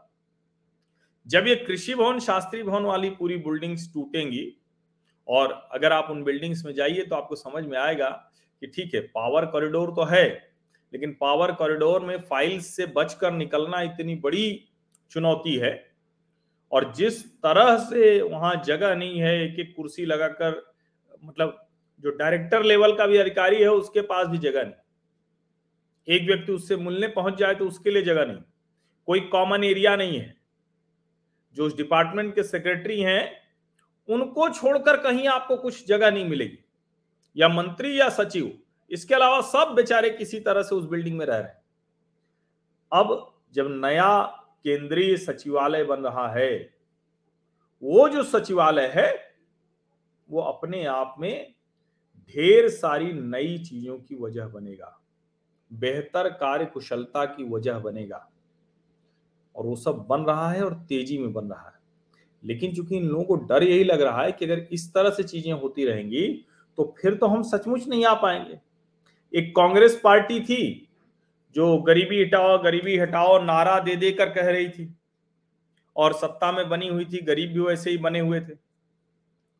जब 1.27 1.47
ये 1.47 1.55
कृषि 1.57 1.95
भवन, 1.95 2.19
शास्त्री 2.19 2.63
भवन 2.63 2.83
वाली 2.83 3.09
पूरी 3.09 3.38
बिल्डिंग्स 3.39 3.93
टूटेंगी 3.93 4.51
और 5.27 5.51
अगर 5.73 5.93
आप 5.93 6.07
उन 6.09 6.23
बिल्डिंग्स 6.23 6.63
में 6.65 6.73
जाइए 6.73 7.05
तो 7.05 7.15
आपको 7.15 7.35
समझ 7.35 7.65
में 7.65 7.77
आएगा 7.77 8.09
कि 8.61 8.67
ठीक 8.67 8.93
है 8.95 9.01
पावर 9.09 9.45
कॉरिडोर 9.45 9.91
तो 9.91 10.03
है 10.05 10.27
लेकिन 10.93 11.17
पावर 11.22 11.51
कॉरिडोर 11.51 12.05
में 12.05 12.22
फाइल्स 12.22 12.65
से 12.65 12.86
बचकर 12.86 13.31
निकलना 13.31 13.81
इतनी 13.81 14.15
बड़ी 14.15 14.69
चुनौती 15.12 15.55
है। 15.55 15.91
और 16.72 16.93
जिस 16.93 17.25
तरह 17.31 17.77
से 17.77 18.22
वहाँ 18.22 18.63
जगह 18.65 18.96
नहीं 18.96 19.19
है, 19.19 19.46
एक 19.46 19.60
एक 19.60 19.74
कुर्सी 19.75 20.05
लगाकर 20.05 20.74
मतलब 21.24 21.67
जो 22.00 22.10
डायरेक्टर 22.10 22.63
लेवल 22.63 22.96
का 22.96 23.08
भी 23.08 23.17
अधिकारी 23.17 23.62
है, 23.62 23.67
उसके 23.67 24.01
पास 24.01 24.27
भी 24.27 24.38
जगह 24.38 24.63
नहीं। 24.63 24.74
एक 26.15 26.27
व्यक्ति 26.27 26.51
उससे 26.51 26.75
मिलने 26.75 27.08
पहुँच 27.08 27.38
जाए 27.38 27.55
तो 27.55 27.67
उसके 27.67 27.91
लिए 27.91 28.01
जगह 28.01 28.25
नहीं। 28.25 28.41
कोई 29.05 29.19
कॉमन 29.19 29.63
एरिया 29.63 29.96
नहीं 29.96 30.19
है। 30.19 30.38
जो 31.53 31.65
उस 31.65 31.77
डिपार्टमेंट 31.77 32.36
के 32.36 32.43
सेक्रेटरी 32.43 33.01
हैं, 33.01 33.31
उनको 34.10 34.50
छोड़कर 34.50 34.98
कहीं 34.98 35.27
आपको 35.27 35.58
कुछ 35.58 35.88
जगह 35.88 36.12
नहीं 36.12 36.25
मिलेगी। 36.25 36.58
या 37.38 37.50
मंत्री 37.50 38.00
या 38.00 38.10
सचिव। 38.10 38.60
इसके 38.91 39.15
अलावा 39.15 39.41
सब 39.41 39.74
बेचारे 39.75 40.10
किसी 40.10 40.39
तरह 40.39 40.62
से 40.62 40.75
उस 40.75 40.86
बिल्डिंग 40.86 41.17
में 41.17 41.25
रह 41.25 41.38
रहे 41.38 41.48
हैं। 41.48 41.62
अब 42.91 43.34
जब 43.55 43.67
नया 43.75 44.22
केंद्रीय 44.65 45.15
सचिवालय 45.17 45.84
बन 45.84 46.00
रहा 46.00 46.27
है, 46.29 46.53
वो 47.84 48.08
जो 48.10 48.24
सचिवालय 48.24 48.91
है, 48.96 49.12
वो 50.29 50.41
अपने 50.41 50.84
आप 50.86 51.15
में 51.19 51.53
ढेर 52.36 52.69
सारी 52.69 53.12
नई 53.13 53.58
चीज़ों 53.60 53.98
की 53.98 54.15
वजह 54.15 54.48
बनेगा, 54.48 55.00
बेहतर 55.72 56.29
कार्य 56.29 56.65
कुशलता 56.65 57.25
की 57.25 57.50
वजह 57.50 57.79
बनेगा। 57.79 58.29
और 59.55 59.65
वो 59.65 59.75
सब 59.75 60.05
बन 60.10 60.22
रहा 60.22 60.50
है 60.51 60.63
और 60.63 60.74
तेज़ी 60.89 61.17
में 61.17 61.31
बन 61.34 61.46
रहा 61.46 61.67
है। 61.67 61.77
लेकिन 62.43 62.74
चूँकि 62.75 62.98
इन 62.98 63.05
लोगों 63.05 63.24
को 63.24 63.36
डर 63.46 63.63
यही 63.63 63.84
लग 63.84 64.01
रहा 64.01 64.24
है 64.24 64.31
कि 64.31 64.46
अगर 64.46 64.60
इस 64.72 64.93
तरह 64.93 65.10
से 65.10 65.24
चीज़ें 65.24 65.51
होती 65.53 65.86
रहेंगी 65.86 66.27
तो 66.77 66.93
फिर 67.00 67.15
तो 67.15 67.27
हम 67.27 67.41
सचमुच 67.43 67.88
नहीं 67.88 68.05
आ 68.05 68.13
पाएँगे। 68.13 68.60
एक 69.33 69.55
कांग्रेस 69.55 70.01
पार्टी 70.03 70.39
थी 70.39 70.86
जो 71.55 71.77
गरीबी 71.77 72.24
हटाओ 72.24 72.57
गरीबी 72.63 72.98
हटाओ, 72.98 73.43
नारा 73.43 73.79
दे 73.79 73.95
देकर 73.95 74.29
कह 74.29 74.50
रही 74.50 74.69
थी। 74.69 74.95
और 75.95 76.13
सत्ता 76.13 76.51
में 76.51 76.69
बनी 76.69 76.88
हुई 76.88 77.05
थी, 77.05 77.21
गरीब 77.21 77.53
भी 77.53 77.59
वैसे 77.59 77.91
ही 77.91 77.98
बने 77.98 78.19
हुए 78.19 78.39
थे। 78.39 78.53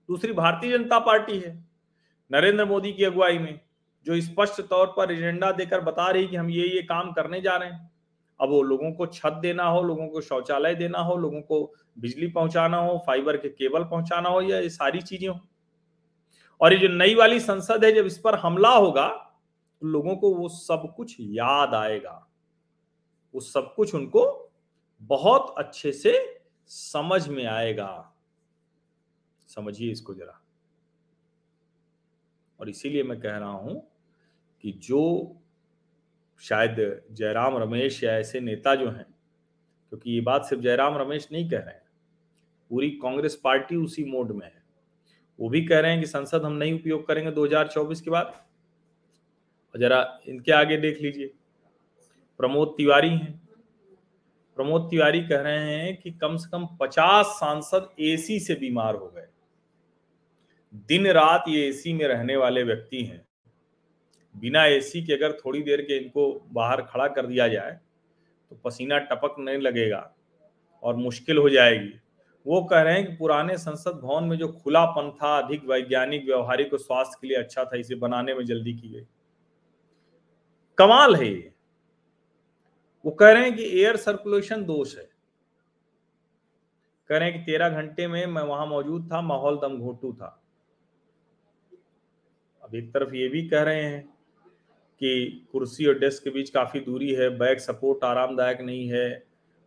दूसरी 0.10 0.34
भारतीय 0.34 0.78
जनता 0.78 1.00
पार्टी 1.00 1.40
है, 1.40 1.66
नरेंद्र 2.32 2.66
मोदी 2.66 2.94
की 2.94 3.04
अगुवाई 3.04 3.38
में, 3.38 3.60
जो 4.06 4.22
स्पष्ट 4.22 4.62
तौर 4.62 4.88
पर 4.88 5.12
एजेंडा 5.12 5.52
देकर 5.52 5.82
बता 5.82 6.10
रही 6.10 6.28
कि 6.28 6.36
हम 6.36 6.50
ये 6.50 6.68
ये 6.68 6.82
काम 6.82 7.12
करने 7.12 7.42
जा 7.42 7.56
रहे 7.56 7.70
हैं। 7.70 7.92
अब 8.42 8.50
वो 8.50 8.62
लोगों 8.62 8.92
को 8.92 9.06
छत 9.06 9.40
देना 9.42 9.64
हो, 9.64 9.84
लोगों 9.84 10.08
को 10.08 10.22
शौचालय 10.22 10.76
देना 10.76 11.00
हो, 11.00 11.18
लोगों 11.18 11.42
को 11.42 11.74
बिजली 12.00 12.28
पहुंचाना 12.28 12.78
हो, 12.78 13.04
फाइबर 13.08 13.38
के 13.38 13.50
केबल 13.50 13.84
पहुंचाना 13.84 14.30
हो, 14.30 14.42
या 14.42 14.60
ये 14.60 14.70
सारी 14.70 15.02
चीज़ें 15.02 15.30
हो। 15.30 15.40
और 16.62 16.74
ये 16.74 16.80
जो 16.80 16.88
नई 16.88 17.16
वाली 17.16 17.40
संसद 17.40 17.86
है, 17.86 17.92
जब 17.92 18.06
इस 18.06 18.18
पर 18.18 18.36
हमला 18.36 18.70
होगा 18.70 19.29
तो 19.82 19.88
लोगों 19.88 20.16
को 20.16 20.36
वो 20.36 20.50
सब 20.50 20.94
कुछ 20.98 21.16
याद 21.20 21.74
आएगा। 21.74 22.28
वो 23.34 23.40
सब 23.42 23.74
कुछ 23.76 23.96
उनको 23.96 24.52
बहुत 25.02 25.56
अच्छे 25.58 25.92
से 25.92 26.42
समझ 26.68 27.28
में 27.28 27.46
आएगा। 27.46 28.16
समझिए 29.48 29.92
इसको 29.92 30.14
जरा। 30.14 30.42
और 32.60 32.70
इसीलिए 32.70 33.04
मैं 33.04 33.22
कह 33.22 33.38
रहा 33.38 33.50
हूँ 33.50 33.88
कि 34.62 34.72
जो 34.72 35.36
शायद 36.40 37.04
जयराम 37.12 37.58
रमेश 37.58 38.04
या 38.04 38.12
ऐसे 38.12 38.40
नेता 38.40 38.76
जो 38.76 38.90
हैं, 38.90 39.06
क्योंकि 39.90 40.12
ये 40.12 40.22
बात 40.22 40.46
सिर्फ़ 40.46 40.64
जयराम 40.64 40.98
रमेश 40.98 41.30
नहीं 41.32 41.50
कह 41.50 41.60
रहे 41.60 41.76
हैं, 41.76 41.84
पूरी 42.70 42.90
कांग्रेस 42.90 43.42
पार्टी 43.44 43.76
उसी 43.76 44.06
मोड 44.06 44.32
में 44.32 44.48
है। 44.48 44.64
वो 45.40 45.50
भी 45.50 45.66
कह 45.66 45.80
रहे 45.80 45.92
हैं 45.92 46.00
कि 46.00 46.08
संसद 46.08 46.44
हम 46.44 46.54
नहीं 46.54 46.74
उपयोग 46.74 47.08
करेंगे 47.08 47.32
2024 47.32 48.02
के 48.02 48.10
बाद। 48.10 48.49
जरा 49.76 50.20
इनके 50.28 50.52
आगे 50.52 50.78
देख 50.78 51.02
लीजिए। 51.02 51.32
प्रमोद 52.40 52.74
तिवारी 52.78 53.10
हैं। 53.10 53.50
प्रमोद 54.56 54.88
तिवारी 54.92 55.22
कह 55.22 55.42
रहे 55.42 55.76
हैं 55.76 55.98
कि 55.98 56.12
कम 56.12 56.38
से 56.38 56.50
कम 56.50 56.66
50 56.82 57.26
सांसद 57.26 57.90
एसी 58.00 58.40
से 58.40 58.56
बीमार 58.56 58.96
हो 58.96 59.08
गए। 59.08 59.28
दिन 60.74 61.08
रात 61.08 61.46
ये 61.48 61.68
एसी 61.68 61.94
में 61.94 62.08
रहने 62.08 62.36
वाले 62.36 62.64
व्यक्ति 62.64 63.04
हैं। 63.04 63.28
बिना 64.36 64.66
एसी 64.66 65.04
के 65.04 65.14
अगर 65.14 65.32
थोड़ी 65.32 65.62
देर 65.62 65.82
के 65.82 65.98
इनको 65.98 66.32
बाहर 66.54 66.82
खड़ा 66.82 67.08
कर 67.08 67.26
दिया 67.26 67.48
जाए 67.48 67.80
तो 68.52 68.56
पसीना 68.56 68.98
टपक 68.98 69.36
नहीं 69.40 69.58
लगेगा 69.58 70.16
और 70.84 70.96
मुश्किल 70.96 71.38
हो 71.38 71.50
जाएगी। 71.50 71.94
वो 72.46 72.62
कह 72.64 72.82
रहे 72.82 72.94
हैं 72.94 73.06
कि 73.08 73.16
पुराने 73.16 73.58
संसद 73.58 74.00
भवन 74.04 74.24
में 74.24 74.38
जो 74.38 74.48
खुलापन 74.48 75.12
था, 75.12 75.38
अधिक 75.40 75.66
वैज्ञानिक, 75.66 76.26
व्यवहारिक 76.26 76.74
और 76.74 76.80
स्वास्थ्य 76.80 77.18
के 77.22 77.28
लिए 77.28 77.38
अच्छा 77.38 77.64
था, 77.64 77.78
इसे 77.78 77.96
बनाने 77.96 78.34
में 78.34 78.46
जल्दी 78.46 78.74
की 78.74 78.90
गई। 78.90 79.06
कमाल 80.80 81.16
है 81.16 81.28
ये। 81.28 81.52
वो 83.06 83.12
कह 83.12 83.32
रहे 83.32 83.44
हैं 83.44 83.56
कि 83.56 83.64
एयर 83.82 83.96
सर्कुलेशन 83.98 84.64
दोष 84.66 84.98
है। 84.98 85.08
कह 87.10 87.18
रहे 87.18 87.30
हैं 87.30 87.38
कि 87.38 87.46
तेरह 87.46 87.70
घंटे 87.72 88.08
में 88.08 88.26
मैं 88.26 88.42
वहाँ 88.44 88.66
मौजूद 88.66 89.10
था, 89.12 89.22
माहौल 89.22 89.58
दम 89.58 89.78
घोटू 89.78 90.12
था। 90.14 90.36
अब 92.64 92.76
एक 92.76 92.92
तरफ़ 92.94 93.16
ये 93.16 93.28
भी 93.28 93.48
कह 93.48 93.64
रहे 93.64 93.82
हैं 93.82 94.02
कि 95.02 95.48
कुर्सी 95.52 95.86
और 95.86 96.00
डेस्क 96.00 96.24
के 96.24 96.30
बीच 96.30 96.50
काफ़ी 96.50 96.80
दूरी 96.80 97.14
है 97.14 97.30
बैक 97.38 97.60
सपोर्ट 97.60 98.04
आरामदायक 98.04 98.62
नहीं 98.62 98.88
है। 98.90 99.08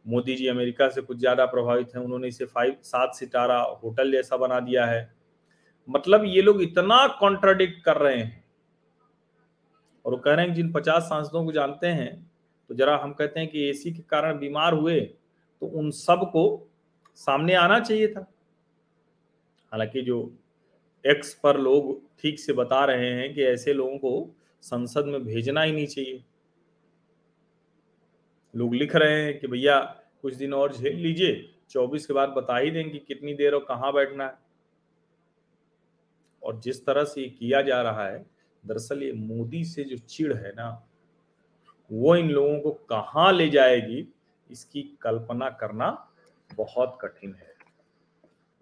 मोदी 0.06 0.34
जी 0.34 0.46
अमेरिका 0.46 0.88
से 0.88 1.00
कुछ 1.00 1.18
ज़्यादा 1.18 1.46
प्रभावित 1.46 1.94
हैं, 1.96 2.02
उन्होंने 2.02 2.28
इसे 2.28 2.44
फाइव 2.44 2.76
सात 2.82 3.14
सितारा 3.14 3.60
होटल 3.84 4.12
जैसा 4.12 4.36
बना 4.36 4.60
दिया 4.60 4.86
है। 4.86 5.10
मतलब 5.88 6.24
ये 6.24 6.42
लोग 6.42 6.62
इतना 6.62 7.06
कॉन्ट्राडिक्ट 7.20 7.82
कर 7.84 7.96
रहे 7.96 8.16
हैं। 8.16 8.41
और 10.04 10.12
वो 10.12 10.18
कह 10.18 10.34
रहे 10.34 10.46
हैं 10.46 10.54
जिन 10.54 10.72
पचास 10.72 11.02
सांसदों 11.02 11.44
को 11.44 11.52
जानते 11.52 11.86
हैं 11.86 12.30
तो 12.70 12.74
जरा 12.74 12.96
हम 12.96 13.12
कहते 13.12 13.40
हैं 13.40 13.48
कि 13.48 13.68
एसी 13.68 13.92
के 13.92 14.02
कारण 14.02 14.38
बीमार 14.38 14.74
हुए 14.74 15.00
तो 15.00 15.66
उन 15.68 15.90
सबको 15.90 16.44
सामने 17.14 17.54
आना 17.54 17.78
चाहिए 17.80 18.08
था। 18.08 18.20
हालाँकि 19.72 20.02
जो 20.02 20.18
एक्स 21.04 21.32
पर 21.34 21.58
लोग 21.60 22.00
ठीक 22.20 22.38
से 22.40 22.52
बता 22.52 22.84
रहे 22.84 23.10
हैं 23.12 23.32
कि 23.34 23.42
ऐसे 23.42 23.72
लोगों 23.72 23.98
को 23.98 24.34
संसद 24.62 25.06
में 25.06 25.24
भेजना 25.24 25.62
ही 25.62 25.72
नहीं 25.72 25.86
चाहिए। 25.86 26.22
लोग 28.54 28.74
लिख 28.74 28.96
रहे 28.96 29.22
हैं 29.24 29.38
कि 29.40 29.46
भैया 29.46 29.78
कुछ 30.22 30.34
दिन 30.34 30.54
और 30.54 30.72
झेल 30.72 30.96
लीजिए, 30.96 31.48
चौबीस 31.70 32.06
के 32.06 32.12
बाद 32.12 32.28
बता 32.28 32.56
ही 32.56 32.70
देंगे 32.70 32.98
कितनी 32.98 33.34
देर 33.34 33.54
और 33.54 33.64
कहाँ 33.64 33.92
बैठना 33.92 34.26
है। 34.26 34.34
और 36.42 36.60
जिस 36.60 36.84
तरह 36.86 37.04
से 37.04 37.28
किया 37.28 37.62
जा 37.62 37.80
रहा 37.82 38.08
है 38.08 38.24
दरअसल 38.66 39.02
ये 39.02 39.12
मोदी 39.12 39.64
से 39.64 39.84
जो 39.84 39.96
चिड़ 39.96 40.34
है 40.34 40.52
ना 40.52 40.88
वो 41.92 42.16
इन 42.16 42.30
लोगों 42.30 42.60
को 42.60 42.70
कहाँ 42.70 43.32
ले 43.32 43.48
जाएगी 43.48 44.06
इसकी 44.50 44.82
कल्पना 45.02 45.48
करना 45.50 45.90
बहुत 46.56 46.98
कठिन 47.02 47.34
है। 47.34 47.54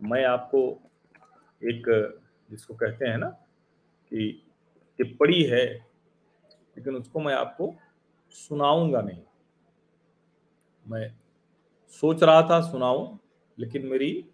मैं 0.00 0.24
आपको 0.24 0.60
एक 1.62 1.84
जिसको 2.50 2.74
कहते 2.74 3.08
हैं 3.08 3.18
ना 3.18 3.28
कि 4.12 4.42
टिप्पणी 4.98 5.42
है 5.42 5.64
लेकिन 6.76 6.96
उसको 6.96 7.20
मैं 7.20 7.34
आपको 7.34 7.74
सुनाऊँगा 8.30 9.00
नहीं। 9.00 9.22
मैं 10.86 11.14
सोच 12.02 12.22
रहा 12.22 12.42
था 12.42 12.60
सुनाऊं 12.60 13.16
लेकिन 13.58 13.86
मेरी 13.86 14.26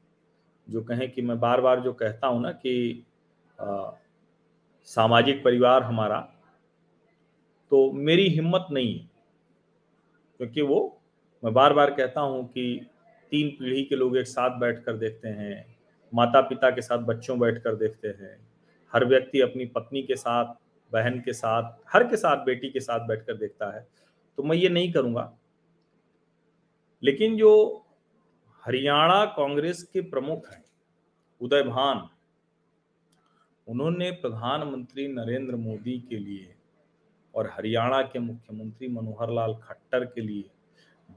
जो 0.68 0.82
कहें 0.82 1.10
कि 1.12 1.22
मैं 1.22 1.38
बार 1.40 1.60
बार 1.60 1.80
जो 1.80 1.92
कहता 1.92 2.26
हूँ 2.26 2.42
ना 2.42 2.52
कि 2.52 3.04
आ, 3.60 3.90
सामाजिक 4.86 5.44
परिवार 5.44 5.82
हमारा 5.82 6.20
तो 7.70 7.92
मेरी 7.92 8.28
हिम्मत 8.28 8.66
नहीं 8.72 8.98
है। 8.98 9.10
क्योंकि 10.38 10.62
वो, 10.62 11.00
मैं 11.44 11.54
बार 11.54 11.72
बार 11.72 11.90
कहता 11.90 12.20
हूँ 12.20 12.48
कि 12.48 12.86
तीन 13.30 13.50
पीढ़ी 13.50 13.84
के 13.84 13.96
लोग 13.96 14.16
एक 14.16 14.26
साथ 14.26 14.58
बैठकर 14.58 14.96
देखते 14.96 15.28
हैं 15.28 15.76
माता 16.14 16.40
पिता 16.40 16.70
के 16.70 16.82
साथ 16.82 16.98
बच्चों 16.98 17.38
बैठकर 17.38 17.74
देखते 17.74 18.08
हैं, 18.08 18.48
हर 18.92 19.04
व्यक्ति 19.04 19.40
अपनी 19.40 19.64
पत्नी 19.64 20.02
के 20.02 20.16
साथ, 20.16 20.54
बहन 20.92 21.20
के 21.20 21.32
साथ, 21.32 21.72
हर 21.88 22.04
के 22.04 22.16
साथ, 22.16 22.44
बेटी 22.44 22.70
के 22.70 22.80
साथ 22.80 23.06
बैठकर 23.06 23.34
देखता 23.34 23.76
है। 23.76 23.88
तो 24.36 24.42
मैं 24.42 24.56
ये 24.56 24.68
नहीं 24.68 24.92
करूँगा। 24.92 25.38
लेकिन 27.02 27.36
जो 27.36 27.84
हरियाणा 28.64 29.24
कांग्रेस 29.24 29.82
के 29.82 30.00
प्रमुख 30.00 30.50
हैं, 30.52 30.64
उदय 31.40 31.62
भान 31.62 32.08
उन्होंने 33.68 34.10
प्रधानमंत्री 34.10 35.08
नरेंद्र 35.08 35.56
मोदी 35.56 36.00
के 36.00 36.16
लिए 36.16 36.54
और 37.34 37.50
हरियाणा 37.50 38.02
के 38.02 38.18
मुख्यमंत्री 38.18 38.88
मनोहर 38.88 39.30
लाल 39.30 39.54
खट्टर 39.54 40.04
के 40.04 40.20
लिए 40.20 40.50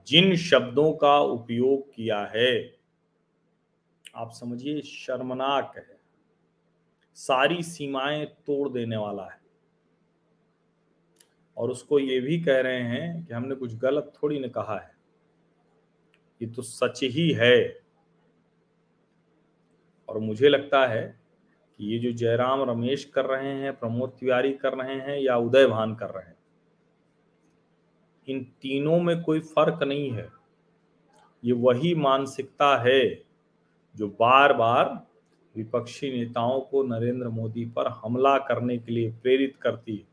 जिन 0.08 0.36
शब्दों 0.36 0.94
का 0.94 1.20
उपयोग 1.20 1.94
किया 1.94 2.26
है, 2.36 2.78
आप 4.16 4.32
समझिए 4.32 4.82
शर्मनाक 4.82 5.74
है। 5.78 6.00
सारी 7.16 7.64
सीमाएँ 7.64 8.26
तोड़ 8.26 8.70
देने 8.70 8.98
वाला 8.98 9.24
है। 9.24 9.40
और 11.58 11.72
उसको 11.72 12.00
ये 12.00 12.20
भी 12.20 12.42
कह 12.42 12.62
रहे 12.62 12.82
हैं 12.82 13.26
कि 13.26 13.34
हमने 13.34 13.56
कुछ 13.56 13.76
गलत 13.76 14.14
थोड़ी 14.24 14.40
न 14.40 14.50
कहा 14.50 14.80
है। 14.80 14.96
ये 16.42 16.48
तो 16.48 16.62
सच 16.62 17.00
ही 17.04 17.32
है। 17.32 17.82
और 20.10 20.20
मुझे 20.20 20.50
लगता 20.50 20.88
है 20.88 21.19
कि 21.80 21.86
ये 21.86 22.00
जो 22.00 22.12
जयराम 22.12 22.70
रमेश 22.70 23.04
कर 23.06 23.26
रहे 23.26 23.52
हैं, 23.52 23.74
प्रमोद 23.74 24.10
तिवारी 24.10 24.52
कर 24.54 24.74
रहे 24.74 24.96
हैं 24.96 25.20
या 25.20 25.38
उदय 25.38 25.66
भान 25.66 25.96
कर 25.96 26.10
रहे 26.10 26.26
हैं, 26.26 26.36
इन 28.28 28.44
तीनों 28.62 29.00
में 29.00 29.22
कोई 29.22 29.40
फ़र्क 29.40 29.84
नहीं 29.84 30.12
है। 30.12 30.28
ये 31.44 31.54
वही 31.54 31.96
मानसिकता 31.96 32.78
है 32.78 33.24
जो 33.96 34.08
बार 34.08 34.54
बार 34.54 35.08
विपक्षी 35.56 36.12
नेताओं 36.12 36.60
को 36.62 36.84
नरेंद्र 36.84 37.28
मोदी 37.28 37.66
पर 37.66 37.88
हमला 38.04 38.38
करने 38.38 38.78
के 38.78 38.92
लिए 38.92 39.12
प्रेरित 39.12 39.56
करती 39.62 39.96
है। 39.96 40.08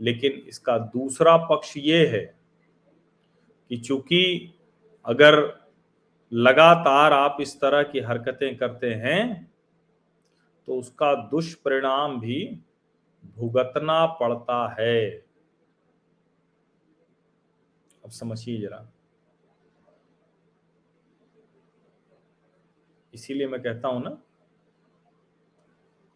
लेकिन 0.00 0.32
इसका 0.48 0.78
दूसरा 0.78 1.36
पक्ष 1.36 1.76
ये 1.76 2.06
है 2.06 2.24
कि 3.70 3.76
चूँकि 3.76 4.52
अगर 5.04 5.36
लगातार 6.32 7.12
आप 7.12 7.36
इस 7.40 7.60
तरह 7.60 7.82
की 7.82 8.00
हरकतें 8.00 8.56
करते 8.56 8.94
हैं 8.94 9.49
तो 10.70 10.76
उसका 10.78 11.14
दुष्परिणाम 11.14 12.20
भी 12.20 12.60
भुगतना 13.38 14.06
पड़ता 14.06 14.76
है। 14.80 15.10
अब 18.04 18.10
समझिए 18.10 18.60
जरा। 18.60 18.92
इसीलिए 23.14 23.46
मैं 23.46 23.62
कहता 23.62 23.88
हूँ 23.88 24.02
ना, 24.02 24.22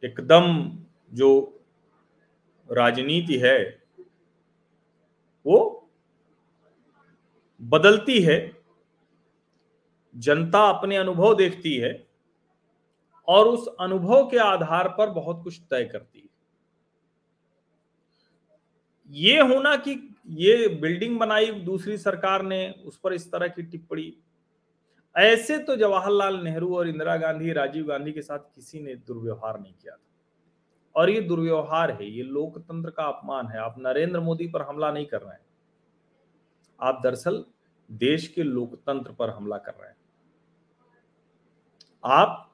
एकदम 0.05 0.79
जो 1.13 1.61
राजनीति 2.73 3.37
है, 3.37 3.83
वो 5.47 5.89
बदलती 7.63 8.21
है, 8.21 8.57
जनता 10.17 10.69
अपने 10.69 10.97
अनुभव 10.97 11.37
देखती 11.37 11.77
है 11.77 12.14
और 13.29 13.49
उस 13.49 13.69
अनुभव 13.81 14.31
के 14.31 14.39
आधार 14.39 14.89
पर 14.89 15.11
बहुत 15.11 15.43
कुछ 15.43 15.61
तय 15.71 15.85
करती 15.85 16.19
है। 16.19 16.35
ये 19.11 19.41
होना 19.41 19.77
कि 19.77 20.15
ये 20.29 20.69
बिल्डिंग 20.69 21.19
बनाई, 21.19 21.53
दूसरी 21.53 21.99
सरकार 21.99 22.43
ने, 22.43 22.71
उस 22.71 22.99
पर 22.99 23.13
इस 23.13 23.33
तरह 23.33 23.49
की 23.49 23.63
टिप्पणी। 23.63 24.17
ऐसे 25.17 25.59
तो 25.59 25.77
जवाहरलाल 25.77 26.37
नेहरू 26.37 26.77
और 26.77 26.89
इंदिरा 26.89 27.17
गांधी, 27.17 27.53
राजीव 27.53 27.87
गांधी 27.87 28.13
के 28.13 28.23
साथ 28.23 28.39
किसी 28.39 28.81
ने 28.81 28.95
दुर्व्यवहार 28.95 29.61
नहीं 29.61 29.73
किया 29.73 29.97
था। 29.97 30.01
और 30.97 31.11
ये 31.11 31.21
दुर्व्यवहार 31.21 31.91
है, 31.91 32.11
ये 32.11 32.23
लोकतंत्र 32.23 32.91
का 32.91 33.05
अपमान 33.05 33.47
है। 33.47 33.59
आप 33.59 33.75
नरेंद्र 33.79 34.21
मोदी 34.21 34.49
पर 34.49 34.63
हमला 34.63 34.93
नहीं 34.93 35.07
कर 35.07 35.23
रहे 35.23 35.33
हैं। 35.33 35.47
आप 36.81 37.01
दरअसल 37.03 37.45
देश 37.93 38.29
के 38.29 38.43
लोकतंत्र 38.43 39.13
पर 39.13 39.31
हमला 39.31 39.59
कर 39.59 39.73
रहे 39.73 39.89
हैं। 39.89 39.97
आप 42.05 42.54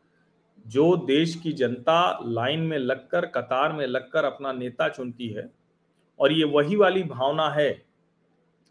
जो 0.71 0.97
देश 0.97 1.35
की 1.35 1.53
जनता 1.53 2.19
लाइन 2.25 2.61
में 2.61 2.79
लगकर, 2.79 3.27
कतार 3.27 3.73
में 3.73 3.87
लगकर 3.87 4.25
अपना 4.25 4.53
नेता 4.53 4.89
चुनती 4.89 5.29
है, 5.29 5.51
और 6.21 6.33
ये 6.33 6.45
वही 6.45 6.77
वाली 6.77 7.03
भावना 7.03 7.49
है, 7.51 7.71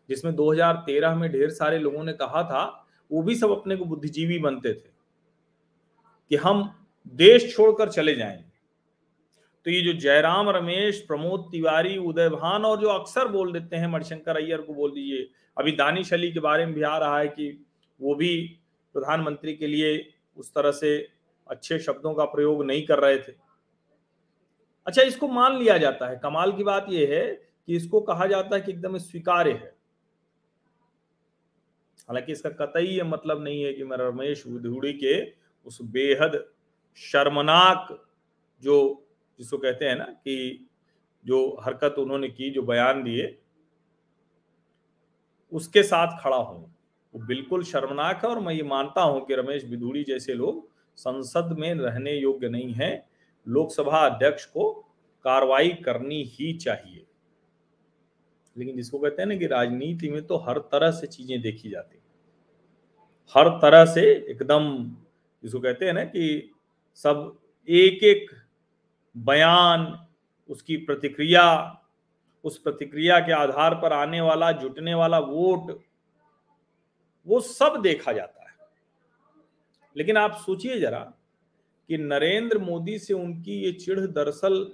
जिसमें 0.09 0.33
2013 0.35 1.15
में 1.15 1.31
ढेर 1.31 1.49
सारे 1.49 1.79
लोगों 1.79 2.03
ने 2.03 2.13
कहा 2.13 2.43
था, 2.43 2.63
वो 3.11 3.21
भी 3.23 3.35
सब 3.35 3.51
अपने 3.51 3.75
को 3.75 3.85
बुद्धिजीवी 3.85 4.39
बनते 4.39 4.73
थे, 4.73 4.89
कि 6.31 6.35
हम 6.35 6.63
देश 7.13 7.53
छोड़कर 7.55 7.89
चले 7.89 8.15
जाएँगे 8.15 8.47
तो 9.65 9.71
ये 9.71 9.81
जो 9.81 9.93
जयराम, 9.93 10.49
रमेश, 10.49 10.99
प्रमोद 11.07 11.47
तिवारी, 11.51 11.97
उदय 11.97 12.29
भान 12.29 12.65
और 12.65 12.79
जो 12.81 12.87
अक्सर 12.87 13.27
बोल 13.27 13.51
देते 13.53 13.75
हैं, 13.75 13.87
मणिशंकर 13.87 14.37
अय्यर 14.37 14.61
को 14.61 14.73
बोल 14.73 14.91
दीजिए, 14.91 15.29
अभी 15.57 15.71
दानिश 15.71 16.13
अली 16.13 16.31
के 16.31 16.39
बारे 16.39 16.65
में 16.65 16.75
भी 16.75 16.81
आ 16.81 16.97
रहा 16.97 17.19
है 17.19 17.27
कि 17.27 17.65
वो 17.99 18.15
भी 18.15 18.35
प्रधानमंत्री 18.95 19.55
के 19.55 19.67
लिए 19.67 20.13
उस 20.37 20.53
तरह 20.53 20.71
से 20.71 21.18
अच्छे 21.49 21.79
शब्दों 21.79 22.13
का 22.13 22.25
प्रयोग 22.25 22.63
नहीं 22.65 22.85
कर 22.85 22.99
रहे 22.99 23.17
थे। 23.17 23.33
अच्छा 24.87 25.01
इसको 25.01 25.27
मान 25.27 25.57
लिया 25.57 25.77
जाता 25.77 26.07
है। 26.07 26.15
कमाल 26.15 26.51
की 26.51 26.63
बात 26.63 26.85
यह 26.89 27.13
है 27.13 27.25
कि 27.67 27.75
इसको 27.75 28.01
कहा 28.01 28.25
जाता 28.25 28.55
है 28.55 28.61
कि 28.61 28.71
एकदम 28.71 28.97
स्वीकार्य 28.97 29.51
है। 29.51 29.75
हालाँकि 32.07 32.31
इसका 32.31 32.49
कतई 32.49 32.85
ये 32.85 33.03
मतलब 33.03 33.43
नहीं 33.43 33.63
है 33.63 33.73
कि 33.73 33.83
मैं 33.83 33.97
रमेश 33.97 34.43
विधुड़ी 34.47 34.93
के 34.93 35.19
उस 35.65 35.77
बेहद 35.81 36.43
शर्मनाक 36.97 37.87
जो, 38.63 39.05
जिसको 39.39 39.57
कहते 39.57 39.85
हैं 39.85 39.95
ना 39.95 40.03
कि 40.03 40.67
जो 41.25 41.59
हरकत 41.61 41.95
उन्होंने 41.99 42.29
की, 42.29 42.49
जो 42.49 42.61
बयान 42.61 43.03
दिए, 43.03 43.37
उसके 45.51 45.83
साथ 45.83 46.17
खड़ा 46.23 46.37
हूँ। 46.37 46.75
वो 47.13 47.25
बिल्कुल 47.25 47.63
शर्मनाक 47.63 48.25
है 48.25 48.31
और 48.31 48.39
मैं 48.39 48.53
ये 48.53 48.63
मानता 48.63 49.01
हूँ 49.01 49.25
कि 49.25 49.35
रमेश 49.35 49.63
बिधूड़ी 49.63 50.03
जैसे 50.03 50.33
लोग 50.33 50.67
संसद 50.99 51.55
में 51.59 51.73
रहने 51.73 52.13
योग्य 52.13 52.49
नहीं 52.49 52.73
है, 52.73 53.07
लोकसभा 53.47 54.05
अध्यक्ष 54.05 54.45
को 54.45 54.71
कार्रवाई 55.25 55.69
करनी 55.69 56.23
ही 56.23 56.53
चाहिए। 56.53 57.05
लेकिन 58.57 58.75
जिसको 58.75 58.99
कहते 58.99 59.21
हैं 59.21 59.29
ना 59.29 59.35
कि 59.35 59.47
राजनीति 59.47 60.09
में 60.09 60.21
तो 60.27 60.37
हर 60.37 60.59
तरह 60.59 60.91
से 60.91 61.07
चीज़ें 61.07 61.41
देखी 61.41 61.69
जाती 61.69 61.97
हर 63.35 63.49
तरह 63.49 63.85
से 63.85 64.01
एकदम 64.31 64.69
जिसको 65.43 65.59
कहते 65.59 65.85
हैं 65.85 65.93
ना 65.93 66.03
कि 66.03 66.51
सब 66.93 67.39
एक 67.67 68.03
एक 68.03 68.31
बयान, 69.17 70.07
उसकी 70.49 70.77
प्रतिक्रिया, 70.77 71.45
उस 72.43 72.57
प्रतिक्रिया 72.57 73.19
के 73.19 73.31
आधार 73.31 73.75
पर 73.75 73.93
आने 73.93 74.21
वाला, 74.21 74.51
जुटने 74.51 74.93
वाला 74.93 75.19
वोट, 75.19 75.79
वो 77.27 77.39
सब 77.39 77.81
देखा 77.81 78.11
जाता 78.11 78.38
लेकिन 79.95 80.17
आप 80.17 80.35
सोचिए 80.35 80.79
जरा 80.79 80.99
कि 81.89 81.97
नरेंद्र 81.97 82.57
मोदी 82.57 82.97
से 82.99 83.13
उनकी 83.13 83.59
ये 83.59 83.71
चिढ़ 83.73 83.99
दरअसल 83.99 84.65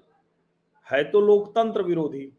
है 0.88 1.04
तो 1.04 1.22
लोकतंत्र 1.22 1.82
विरोधी, 1.82 2.30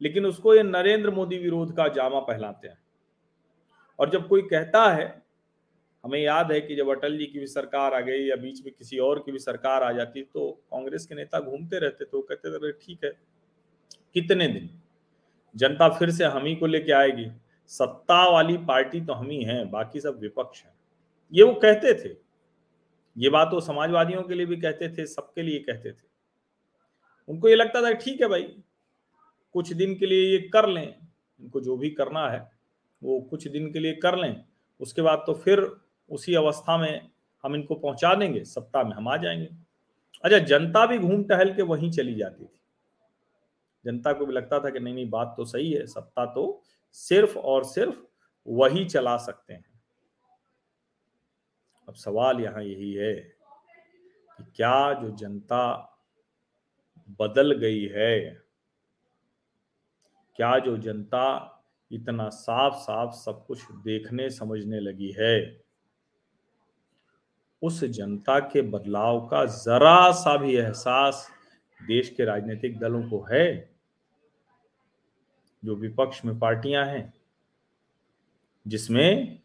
लेकिन 0.00 0.26
उसको 0.26 0.54
ये 0.54 0.62
नरेंद्र 0.62 1.10
मोदी 1.10 1.38
विरोध 1.38 1.74
का 1.76 1.88
जामा 1.88 2.20
पहलाते 2.20 2.68
हैं। 2.68 2.78
और 3.98 4.10
जब 4.10 4.28
कोई 4.28 4.42
कहता 4.42 4.84
है, 4.90 5.06
हमें 6.04 6.18
याद 6.20 6.52
है 6.52 6.60
कि 6.60 6.74
जब 6.76 6.90
अटल 6.90 7.16
जी 7.18 7.26
की 7.26 7.38
भी 7.38 7.46
सरकार 7.46 7.94
आ 7.94 8.00
गई 8.00 8.24
या 8.24 8.36
बीच 8.36 8.64
में 8.64 8.72
किसी 8.74 8.98
और 8.98 9.18
की 9.18 9.32
भी 9.32 9.38
सरकार 9.38 9.82
आ 9.82 9.90
जाती 9.92 10.22
तो 10.24 10.50
कांग्रेस 10.70 11.06
के 11.06 11.14
नेता 11.14 11.40
घूमते 11.40 11.78
रहते 11.78 12.04
तो 12.04 12.20
कहते 12.22 12.58
थे 12.58 12.72
ठीक 12.74 13.04
है, 13.04 13.10
कितने 14.14 14.48
दिन? 14.48 14.68
जनता 15.54 15.88
फिर 15.88 16.10
से 16.10 16.24
हम 16.26 16.44
ही 16.44 16.54
को 16.56 16.66
लेके 16.66 16.92
आएगी। 16.92 17.26
सत्ता 17.70 18.22
वाली 18.28 18.56
पार्टी 18.58 19.00
तो 19.00 19.12
हम 19.12 19.30
ही 19.30 19.42
हैं, 19.42 19.70
बाकी 19.70 20.00
सब 20.00 20.18
विपक्ष 20.20 20.62
हैं। 20.64 20.74
ये 21.32 21.42
वो 21.42 21.52
कहते 21.54 21.94
थे। 21.94 22.16
ये 23.16 23.28
बात 23.28 23.50
वो 23.52 23.60
समाजवादियों 23.60 24.22
के 24.22 24.34
लिए 24.34 24.46
भी 24.46 24.56
कहते 24.56 24.88
थे, 24.88 25.06
सबके 25.06 25.42
लिए 25.42 25.58
कहते 25.58 25.92
थे। 25.92 26.06
उनको 27.28 27.48
ये 27.48 27.54
लगता 27.54 27.82
था, 27.82 27.92
ठीक 27.92 28.20
है 28.20 28.28
भाई, 28.28 28.42
कुछ 29.52 29.72
दिन 29.72 29.94
के 29.94 30.06
लिए 30.06 30.32
ये 30.32 30.38
कर 30.38 30.68
लें, 30.68 30.94
इनको 31.40 31.60
जो 31.60 31.76
भी 31.76 31.90
करना 31.90 32.28
है, 32.28 32.50
वो 33.02 33.20
कुछ 33.20 33.48
दिन 33.48 33.72
के 33.72 33.78
लिए 33.78 33.94
कर 33.94 34.18
लें, 34.18 34.44
उसके 34.80 35.02
बाद 35.02 35.24
तो 35.26 35.34
फिर 35.34 35.76
उसी 36.10 36.34
अवस्था 36.34 36.78
में 36.78 37.10
हम 37.44 37.54
इनको 37.54 37.74
पहुँचा 37.74 38.14
देंगे, 38.14 38.44
सत्ता 38.44 38.82
में 38.82 38.92
हम 38.92 39.08
आ 39.08 39.16
जाएँगे। 39.16 39.48
अच्छा 40.24 40.38
जनता 40.38 40.86
भी 40.86 40.98
घूम 40.98 41.24
टहल 41.24 41.54
के 41.54 41.62
वहीं 41.62 41.90
चली 41.90 42.14
जाती 42.14 42.44
थी। 42.44 42.60
जनता 43.84 44.12
को 44.12 44.26
भी 44.26 44.32
लगता 44.32 44.58
था 44.60 44.70
कि 44.70 44.80
नहीं 44.80 44.94
नहीं, 44.94 45.10
बात 45.10 45.34
तो 45.36 45.44
सही 45.44 45.72
है, 45.72 45.86
सत्ता 45.86 46.26
तो 46.26 46.62
सिर्फ़ 46.92 47.38
और 47.38 47.64
सिर्फ़ 47.64 48.00
वही 48.48 48.84
चला 48.84 49.16
सकते 49.16 49.54
हैं। 49.54 49.75
सवाल 51.96 52.40
यहाँ 52.40 52.62
यही 52.62 52.92
है 52.92 53.14
कि 54.38 54.44
क्या 54.56 54.92
जो 54.92 55.10
जनता 55.10 55.92
बदल 57.20 57.52
गई 57.52 57.84
है, 57.86 58.42
क्या 60.36 60.58
जो 60.58 60.76
जनता 60.76 61.52
इतना 61.92 62.28
साफ़ 62.28 62.74
साफ़ 62.74 63.14
सब 63.14 63.44
कुछ 63.46 63.72
देखने, 63.72 64.30
समझने 64.30 64.80
लगी 64.80 65.14
है, 65.20 65.64
उस 67.62 67.84
जनता 67.84 68.38
के 68.38 68.62
बदलाव 68.62 69.26
का 69.26 69.44
जरा 69.44 70.12
सा 70.12 70.36
भी 70.36 70.56
एहसास 70.56 71.28
देश 71.86 72.10
के 72.10 72.24
राजनीतिक 72.24 72.78
दलों 72.78 73.02
को 73.10 73.26
है? 73.32 73.76
जो 75.64 75.74
विपक्ष 75.76 76.24
में 76.24 76.38
पार्टियाँ 76.38 76.86
हैं, 76.86 77.14
जिसमें 78.66 79.42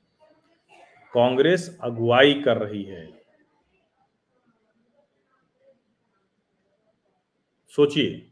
कांग्रेस 1.14 1.78
अगुवाई 1.82 2.34
कर 2.34 2.58
रही 2.58 2.84
है। 2.84 3.22
सोचिए। 7.74 8.28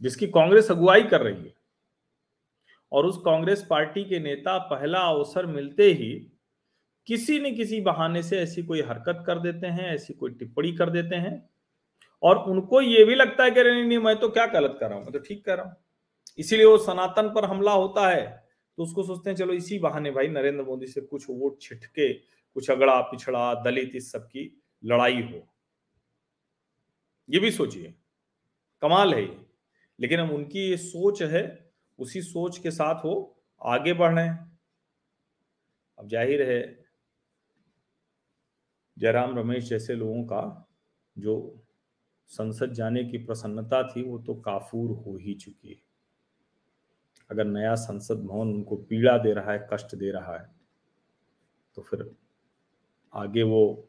जिसकी 0.00 0.26
कांग्रेस 0.26 0.70
अगुवाई 0.70 1.02
कर 1.02 1.20
रही 1.20 1.44
है 1.44 1.54
और 2.92 3.06
उस 3.06 3.16
कांग्रेस 3.24 3.66
पार्टी 3.70 4.04
के 4.04 4.18
नेता 4.18 4.58
पहला 4.58 4.98
अवसर 4.98 5.46
मिलते 5.46 5.84
ही 5.84 6.12
किसी 7.06 7.38
न 7.40 7.54
किसी 7.56 7.80
बहाने 7.80 8.22
से 8.22 8.38
ऐसी 8.38 8.62
कोई 8.62 8.80
हरकत 8.80 9.22
कर 9.26 9.38
देते 9.38 9.66
हैं, 9.66 9.94
ऐसी 9.94 10.14
कोई 10.14 10.30
टिप्पणी 10.30 10.72
कर 10.72 10.90
देते 10.90 11.16
हैं 11.16 11.50
और 12.22 12.38
उनको 12.38 12.80
ये 12.80 13.04
भी 13.04 13.14
लगता 13.14 13.44
है 13.44 13.50
कि 13.50 13.62
नहीं 13.62 13.84
नहीं, 13.84 13.98
मैं 13.98 14.16
तो 14.16 14.28
क्या 14.28 14.46
गलत 14.46 14.76
कर 14.80 14.86
रहा 14.86 14.98
हूँ, 14.98 15.04
मैं 15.04 15.12
तो 15.12 15.18
ठीक 15.18 15.44
कर 15.44 15.56
रहा 15.56 15.66
हूँ। 15.66 15.76
इसीलिए 16.38 16.66
वो 16.66 16.78
सनातन 16.78 17.28
पर 17.28 17.44
हमला 17.44 17.72
होता 17.72 18.08
है। 18.08 18.41
तो 18.76 18.82
उसको 18.82 19.02
सोचते 19.02 19.30
हैं, 19.30 19.36
चलो 19.36 19.52
इसी 19.52 19.78
बहाने 19.78 20.10
भाई 20.10 20.28
नरेंद्र 20.28 20.64
मोदी 20.64 20.86
से 20.86 21.00
कुछ 21.00 21.26
वोट 21.30 21.60
छिटके, 21.60 22.12
कुछ 22.54 22.70
अगड़ा 22.70 23.00
पिछड़ा, 23.00 23.54
दलित, 23.54 23.96
इस 23.96 24.12
सब 24.12 24.26
की 24.26 24.62
लड़ाई 24.84 25.22
हो। 25.22 25.48
ये 27.30 27.38
भी 27.38 27.50
सोचिए। 27.50 27.94
कमाल 28.82 29.14
है 29.14 29.22
ये। 29.22 29.46
लेकिन 30.00 30.20
हम 30.20 30.30
उनकी 30.30 30.58
ये 30.58 30.76
सोच 30.76 31.22
है, 31.22 31.72
उसी 31.98 32.22
सोच 32.22 32.58
के 32.58 32.70
साथ 32.70 33.04
वो 33.04 33.42
आगे 33.62 33.92
बढ़ 33.92 34.14
रहे 34.14 34.26
हैं। 34.26 34.58
अब 35.98 36.08
ज़ाहिर 36.08 36.42
है, 36.42 36.86
जयराम 38.98 39.38
रमेश 39.38 39.64
जैसे 39.64 39.94
लोगों 39.94 40.24
का 40.24 40.72
जो 41.18 41.64
संसद 42.26 42.72
जाने 42.72 43.04
की 43.04 43.18
प्रसन्नता 43.18 43.82
थी, 43.82 44.02
वो 44.02 44.18
तो 44.18 44.34
काफूर 44.34 44.90
हो 44.90 45.16
ही 45.16 45.34
चुकी 45.34 45.68
है। 45.68 45.91
अगर 47.32 47.44
नया 47.44 47.74
संसद 47.74 48.24
भवन 48.24 48.48
उनको 48.48 48.76
पीड़ा 48.76 49.18
दे 49.18 49.32
रहा 49.32 49.52
है, 49.52 49.68
कष्ट 49.72 49.94
दे 49.94 50.10
रहा 50.10 50.36
है 50.38 50.50
तो 51.76 51.82
फिर 51.82 52.10
आगे 53.14 53.42
वो 53.42 53.88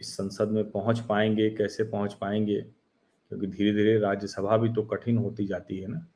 इस 0.00 0.14
संसद 0.14 0.48
में 0.48 0.70
पहुँच 0.70 1.00
पाएँगे, 1.00 1.50
कैसे 1.50 1.84
पहुँच 1.84 2.14
पाएँगे? 2.14 2.60
क्योंकि 2.60 3.46
धीरे 3.46 3.72
धीरे 3.72 3.98
राज्यसभा 3.98 4.56
भी 4.56 4.72
तो 4.72 4.82
कठिन 4.82 5.18
होती 5.18 5.46
जाती 5.46 5.78
है 5.78 5.88
ना। 5.88 6.06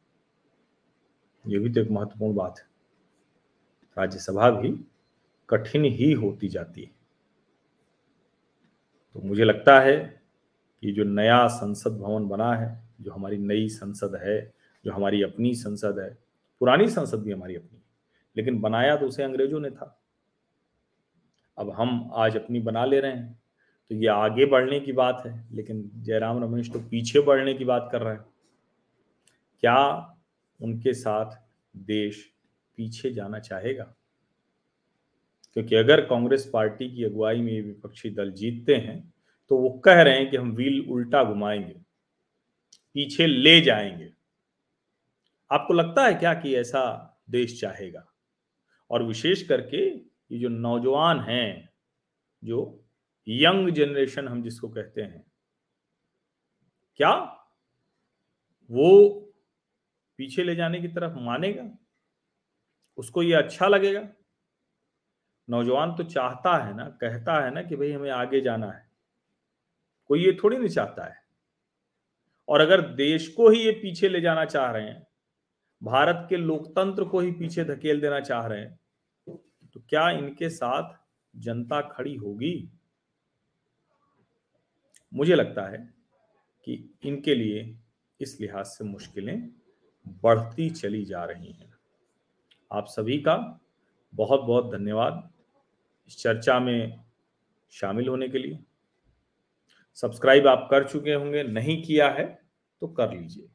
ये 1.47 1.59
भी 1.59 1.73
तो 1.73 1.81
एक 1.81 1.91
महत्वपूर्ण 1.91 2.35
बात 2.35 2.59
है। 2.59 2.67
राज्यसभा 3.99 4.51
भी 4.51 4.73
कठिन 5.51 5.85
ही 5.85 6.13
होती 6.13 6.49
जाती 6.49 6.83
है। 6.83 6.91
तो 9.15 9.21
मुझे 9.21 9.45
लगता 9.45 9.81
है 9.81 10.23
कि 10.83 10.93
जो 10.93 11.05
नया 11.05 11.47
संसद 11.49 11.99
भवन 11.99 12.29
बना 12.29 12.55
है, 12.55 12.89
जो 13.01 13.13
हमारी 13.13 13.39
नई 13.39 13.69
संसद 13.69 14.21
है, 14.23 14.55
जो 14.85 14.93
हमारी 14.93 15.23
अपनी 15.23 15.55
संसद 15.55 15.99
है 15.99 16.26
पुरानी 16.61 16.89
संसद 16.89 17.23
भी 17.23 17.33
हमारी 17.33 17.57
अपनी 17.57 17.83
लेकिन 18.37 18.61
बनाया 18.61 18.97
तो 18.97 19.07
उसे 19.07 19.23
अंग्रेज़ों 19.23 19.61
ने 19.61 19.71
था। 19.71 19.99
अब 21.59 21.71
हम 21.71 22.11
आज 22.15 22.37
अपनी 22.37 22.61
बना 22.61 22.85
ले 22.85 23.01
रहे 23.01 23.13
हैं 23.13 23.33
तो 23.91 23.95
ये 23.95 24.07
आगे 24.07 24.47
बढ़ने 24.47 24.81
की 24.81 24.93
बात 24.93 25.23
है, 25.27 25.49
लेकिन 25.53 25.91
जयराम 25.97 26.43
रमेश 26.45 26.71
तो 26.73 26.79
पीछे 26.81 27.21
बढ़ने 27.21 27.55
की 27.55 27.65
बात 27.65 27.89
कर 27.93 28.03
रहे 28.03 28.15
हैं। 28.15 28.25
क्या 29.63 29.79
उनके 30.61 30.93
साथ 30.95 31.37
देश 31.75 32.25
पीछे 32.79 33.11
जाना 33.11 33.39
चाहेगा? 33.39 33.85
क्योंकि 35.57 35.77
अगर 35.77 36.01
कांग्रेस 36.01 36.51
पार्टी 36.53 36.89
की 36.97 37.05
अगुवाई 37.05 37.41
में 37.41 37.61
विपक्षी 37.63 38.11
दल 38.11 38.33
जीतते 38.33 38.75
हैं 38.77 38.99
तो 39.51 39.57
वो 39.59 39.69
कह 39.85 40.03
रहे 40.03 40.19
हैं 40.19 40.31
कि 40.31 40.37
हम 40.37 40.53
व्हील 40.53 40.81
उल्टा 40.91 41.23
घुमाएँगे, 41.25 41.75
पीछे 42.95 43.27
ले 43.27 43.61
जाएँगे। 43.61 44.11
आपको 45.51 45.75
लगता 45.75 46.05
है 46.05 46.15
क्या 46.15 46.35
कि 46.35 46.57
ऐसा 46.57 47.13
देश 47.31 47.61
चाहेगा? 47.61 48.13
और 48.91 49.03
विशेष 49.03 49.49
करके 49.49 49.87
ये 50.33 50.39
जो 50.39 50.49
नौजवान 50.49 51.21
हैं, 51.21 51.69
जो 52.45 52.85
यंग 53.29 53.71
जनरेशन 53.71 54.29
हम 54.29 54.43
जिसको 54.43 54.69
कहते 54.69 55.03
हैं, 55.03 55.33
क्या 56.97 57.15
वो 58.71 59.09
पीछे 60.19 60.45
ले 60.45 60.57
जाने 60.57 60.81
की 60.81 60.89
तरफ़ 60.89 61.13
मानेगा? 61.17 61.79
उसको 62.97 63.23
ये 63.23 63.35
अच्छा 63.35 63.69
लगेगा? 63.69 64.09
नौजवान 65.51 65.95
तो 65.95 66.03
चाहता 66.03 66.65
है 66.65 66.77
ना, 66.77 66.85
कहता 66.85 67.45
है 67.45 67.55
ना 67.55 67.63
कि 67.63 67.77
भाई 67.77 67.93
हमें 67.93 68.11
आगे 68.11 68.41
जाना 68.41 68.71
है। 68.71 68.91
कोई 70.07 70.25
ये 70.25 70.39
थोड़ी 70.45 70.59
नहीं 70.59 70.69
चाहता 70.69 71.05
है। 71.05 71.17
और 72.49 72.61
अगर 72.61 72.81
देश 72.81 73.29
को 73.29 73.49
ही 73.49 73.61
ये 73.61 73.73
पीछे 73.73 74.09
ले 74.09 74.21
जाना 74.21 74.45
चाह 74.45 74.71
रहे 74.71 74.83
हैं 74.83 75.07
भारत 75.83 76.27
के 76.29 76.37
लोकतंत्र 76.37 77.05
को 77.05 77.21
ही 77.21 77.33
पीछे 77.33 77.65
धकेल 77.65 78.01
देना 78.01 78.21
चाह 78.21 78.47
रहे 78.47 78.61
हैं 78.61 78.79
तो 79.75 79.81
क्या 79.89 80.09
इनके 80.11 80.49
साथ 80.51 80.95
जनता 81.35 81.81
खड़ी 81.89 82.15
होगी? 82.15 82.69
मुझे 85.13 85.35
लगता 85.35 85.67
है 85.69 85.79
कि 86.67 86.97
इनके 87.05 87.35
लिए 87.35 87.79
इस 88.21 88.37
लिहाज 88.41 88.65
से 88.65 88.85
मुश्किलें 88.85 89.49
बढ़ती 90.23 90.69
चली 90.71 91.05
जा 91.05 91.25
रही 91.25 91.53
हैं। 91.53 91.73
आप 92.71 92.87
सभी 92.87 93.19
का 93.19 93.37
बहुत 94.13 94.41
बहुत 94.41 94.73
धन्यवाद 94.73 95.29
इस 96.09 96.17
चर्चा 96.19 96.59
में 96.61 97.05
शामिल 97.73 98.09
होने 98.09 98.29
के 98.29 98.39
लिए। 98.39 98.59
सब्सक्राइब 99.99 100.47
आप 100.47 100.67
कर 100.71 100.89
चुके 100.89 101.13
होंगे, 101.13 101.43
नहीं 101.43 101.83
किया 101.83 102.09
है 102.11 102.27
तो 102.83 102.89
कर 102.89 103.13
लीजिए। 103.13 103.49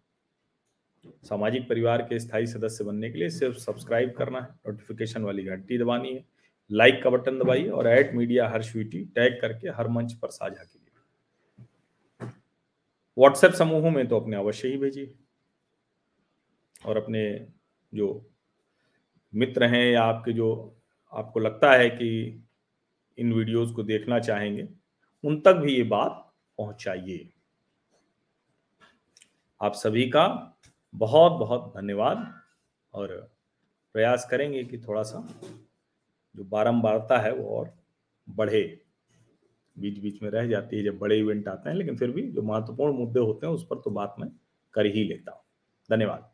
सामाजिक 1.23 1.67
परिवार 1.69 2.01
के 2.01 2.19
स्थायी 2.19 2.47
सदस्य 2.47 2.83
बनने 2.83 3.09
के 3.09 3.19
लिए 3.19 3.29
सिर्फ़ 3.29 3.57
सब्सक्राइब 3.57 4.13
करना 4.17 4.39
है 4.39 4.47
नोटिफिकेशन 4.67 5.23
वाली 5.23 5.43
घंटी 5.43 5.77
दबानी 5.77 6.13
है 6.13 6.23
लाइक 6.69 7.01
का 7.03 7.09
बटन 7.09 7.39
दबाइए 7.39 7.67
और 7.69 7.87
एड 7.87 8.15
मीडिया 8.15 8.47
हर 8.49 8.61
स्वीटी 8.61 9.03
टैग 9.15 9.39
करके 9.41 9.69
हर 9.69 9.87
मंच 9.87 10.13
पर 10.13 10.29
साझा 10.29 10.63
कीजिए। 10.63 12.27
व्हाट्सएप 13.17 13.51
समूहों 13.51 13.91
में 13.91 14.07
तो 14.07 14.19
अपने 14.19 14.35
अवश्य 14.35 14.67
ही 14.67 14.77
भेजिए। 14.77 15.13
और 16.85 16.97
अपने 16.97 17.23
जो 17.93 18.07
मित्र 19.33 19.65
हैं 19.65 19.85
या 19.91 20.03
आपके 20.03 20.33
जो 20.33 20.77
आपको 21.13 21.39
लगता 21.39 21.71
है 21.71 21.89
कि 21.89 22.09
इन 23.17 23.33
वीडियोस 23.33 23.71
को 23.71 23.83
देखना 23.83 24.19
चाहेंगे, 24.19 24.67
उन 25.23 25.39
तक 25.41 25.53
भी 25.53 25.75
ये 25.75 25.83
बात 25.83 26.31
पहुंचाइए। 26.57 27.29
आप 29.61 29.73
सभी 29.73 30.09
का 30.09 30.25
बहुत 30.95 31.32
बहुत 31.32 31.73
धन्यवाद। 31.77 32.41
और 32.93 33.32
प्रयास 33.93 34.27
करेंगे 34.32 34.63
कि 34.63 34.77
थोड़ा 34.77 35.04
सा 35.04 35.27
जो 36.36 36.43
बारंबारता 36.43 37.17
है 37.17 37.34
वो 37.34 37.58
और 37.58 37.73
बढ़े। 38.30 38.82
बीच 39.80 39.99
बीच 39.99 40.21
में 40.21 40.30
रह 40.30 40.47
जाती 40.47 40.77
है 40.77 40.84
जब 40.84 40.97
बड़े 40.97 41.19
इवेंट 41.19 41.47
आते 41.47 41.69
हैं, 41.69 41.77
लेकिन 41.77 41.97
फिर 41.97 42.12
भी 42.12 42.32
जो 42.32 42.41
महत्वपूर्ण 42.41 42.93
मुद्दे 42.93 43.19
होते 43.19 43.47
हैं, 43.47 43.54
उस 43.54 43.65
पर 43.65 43.75
तो 43.75 43.91
बात 43.91 44.15
मैं 44.19 44.30
कर 44.73 44.86
ही 44.86 45.04
लेता 45.04 45.32
हूँ। 45.32 45.41
धन्यवाद। 45.91 46.32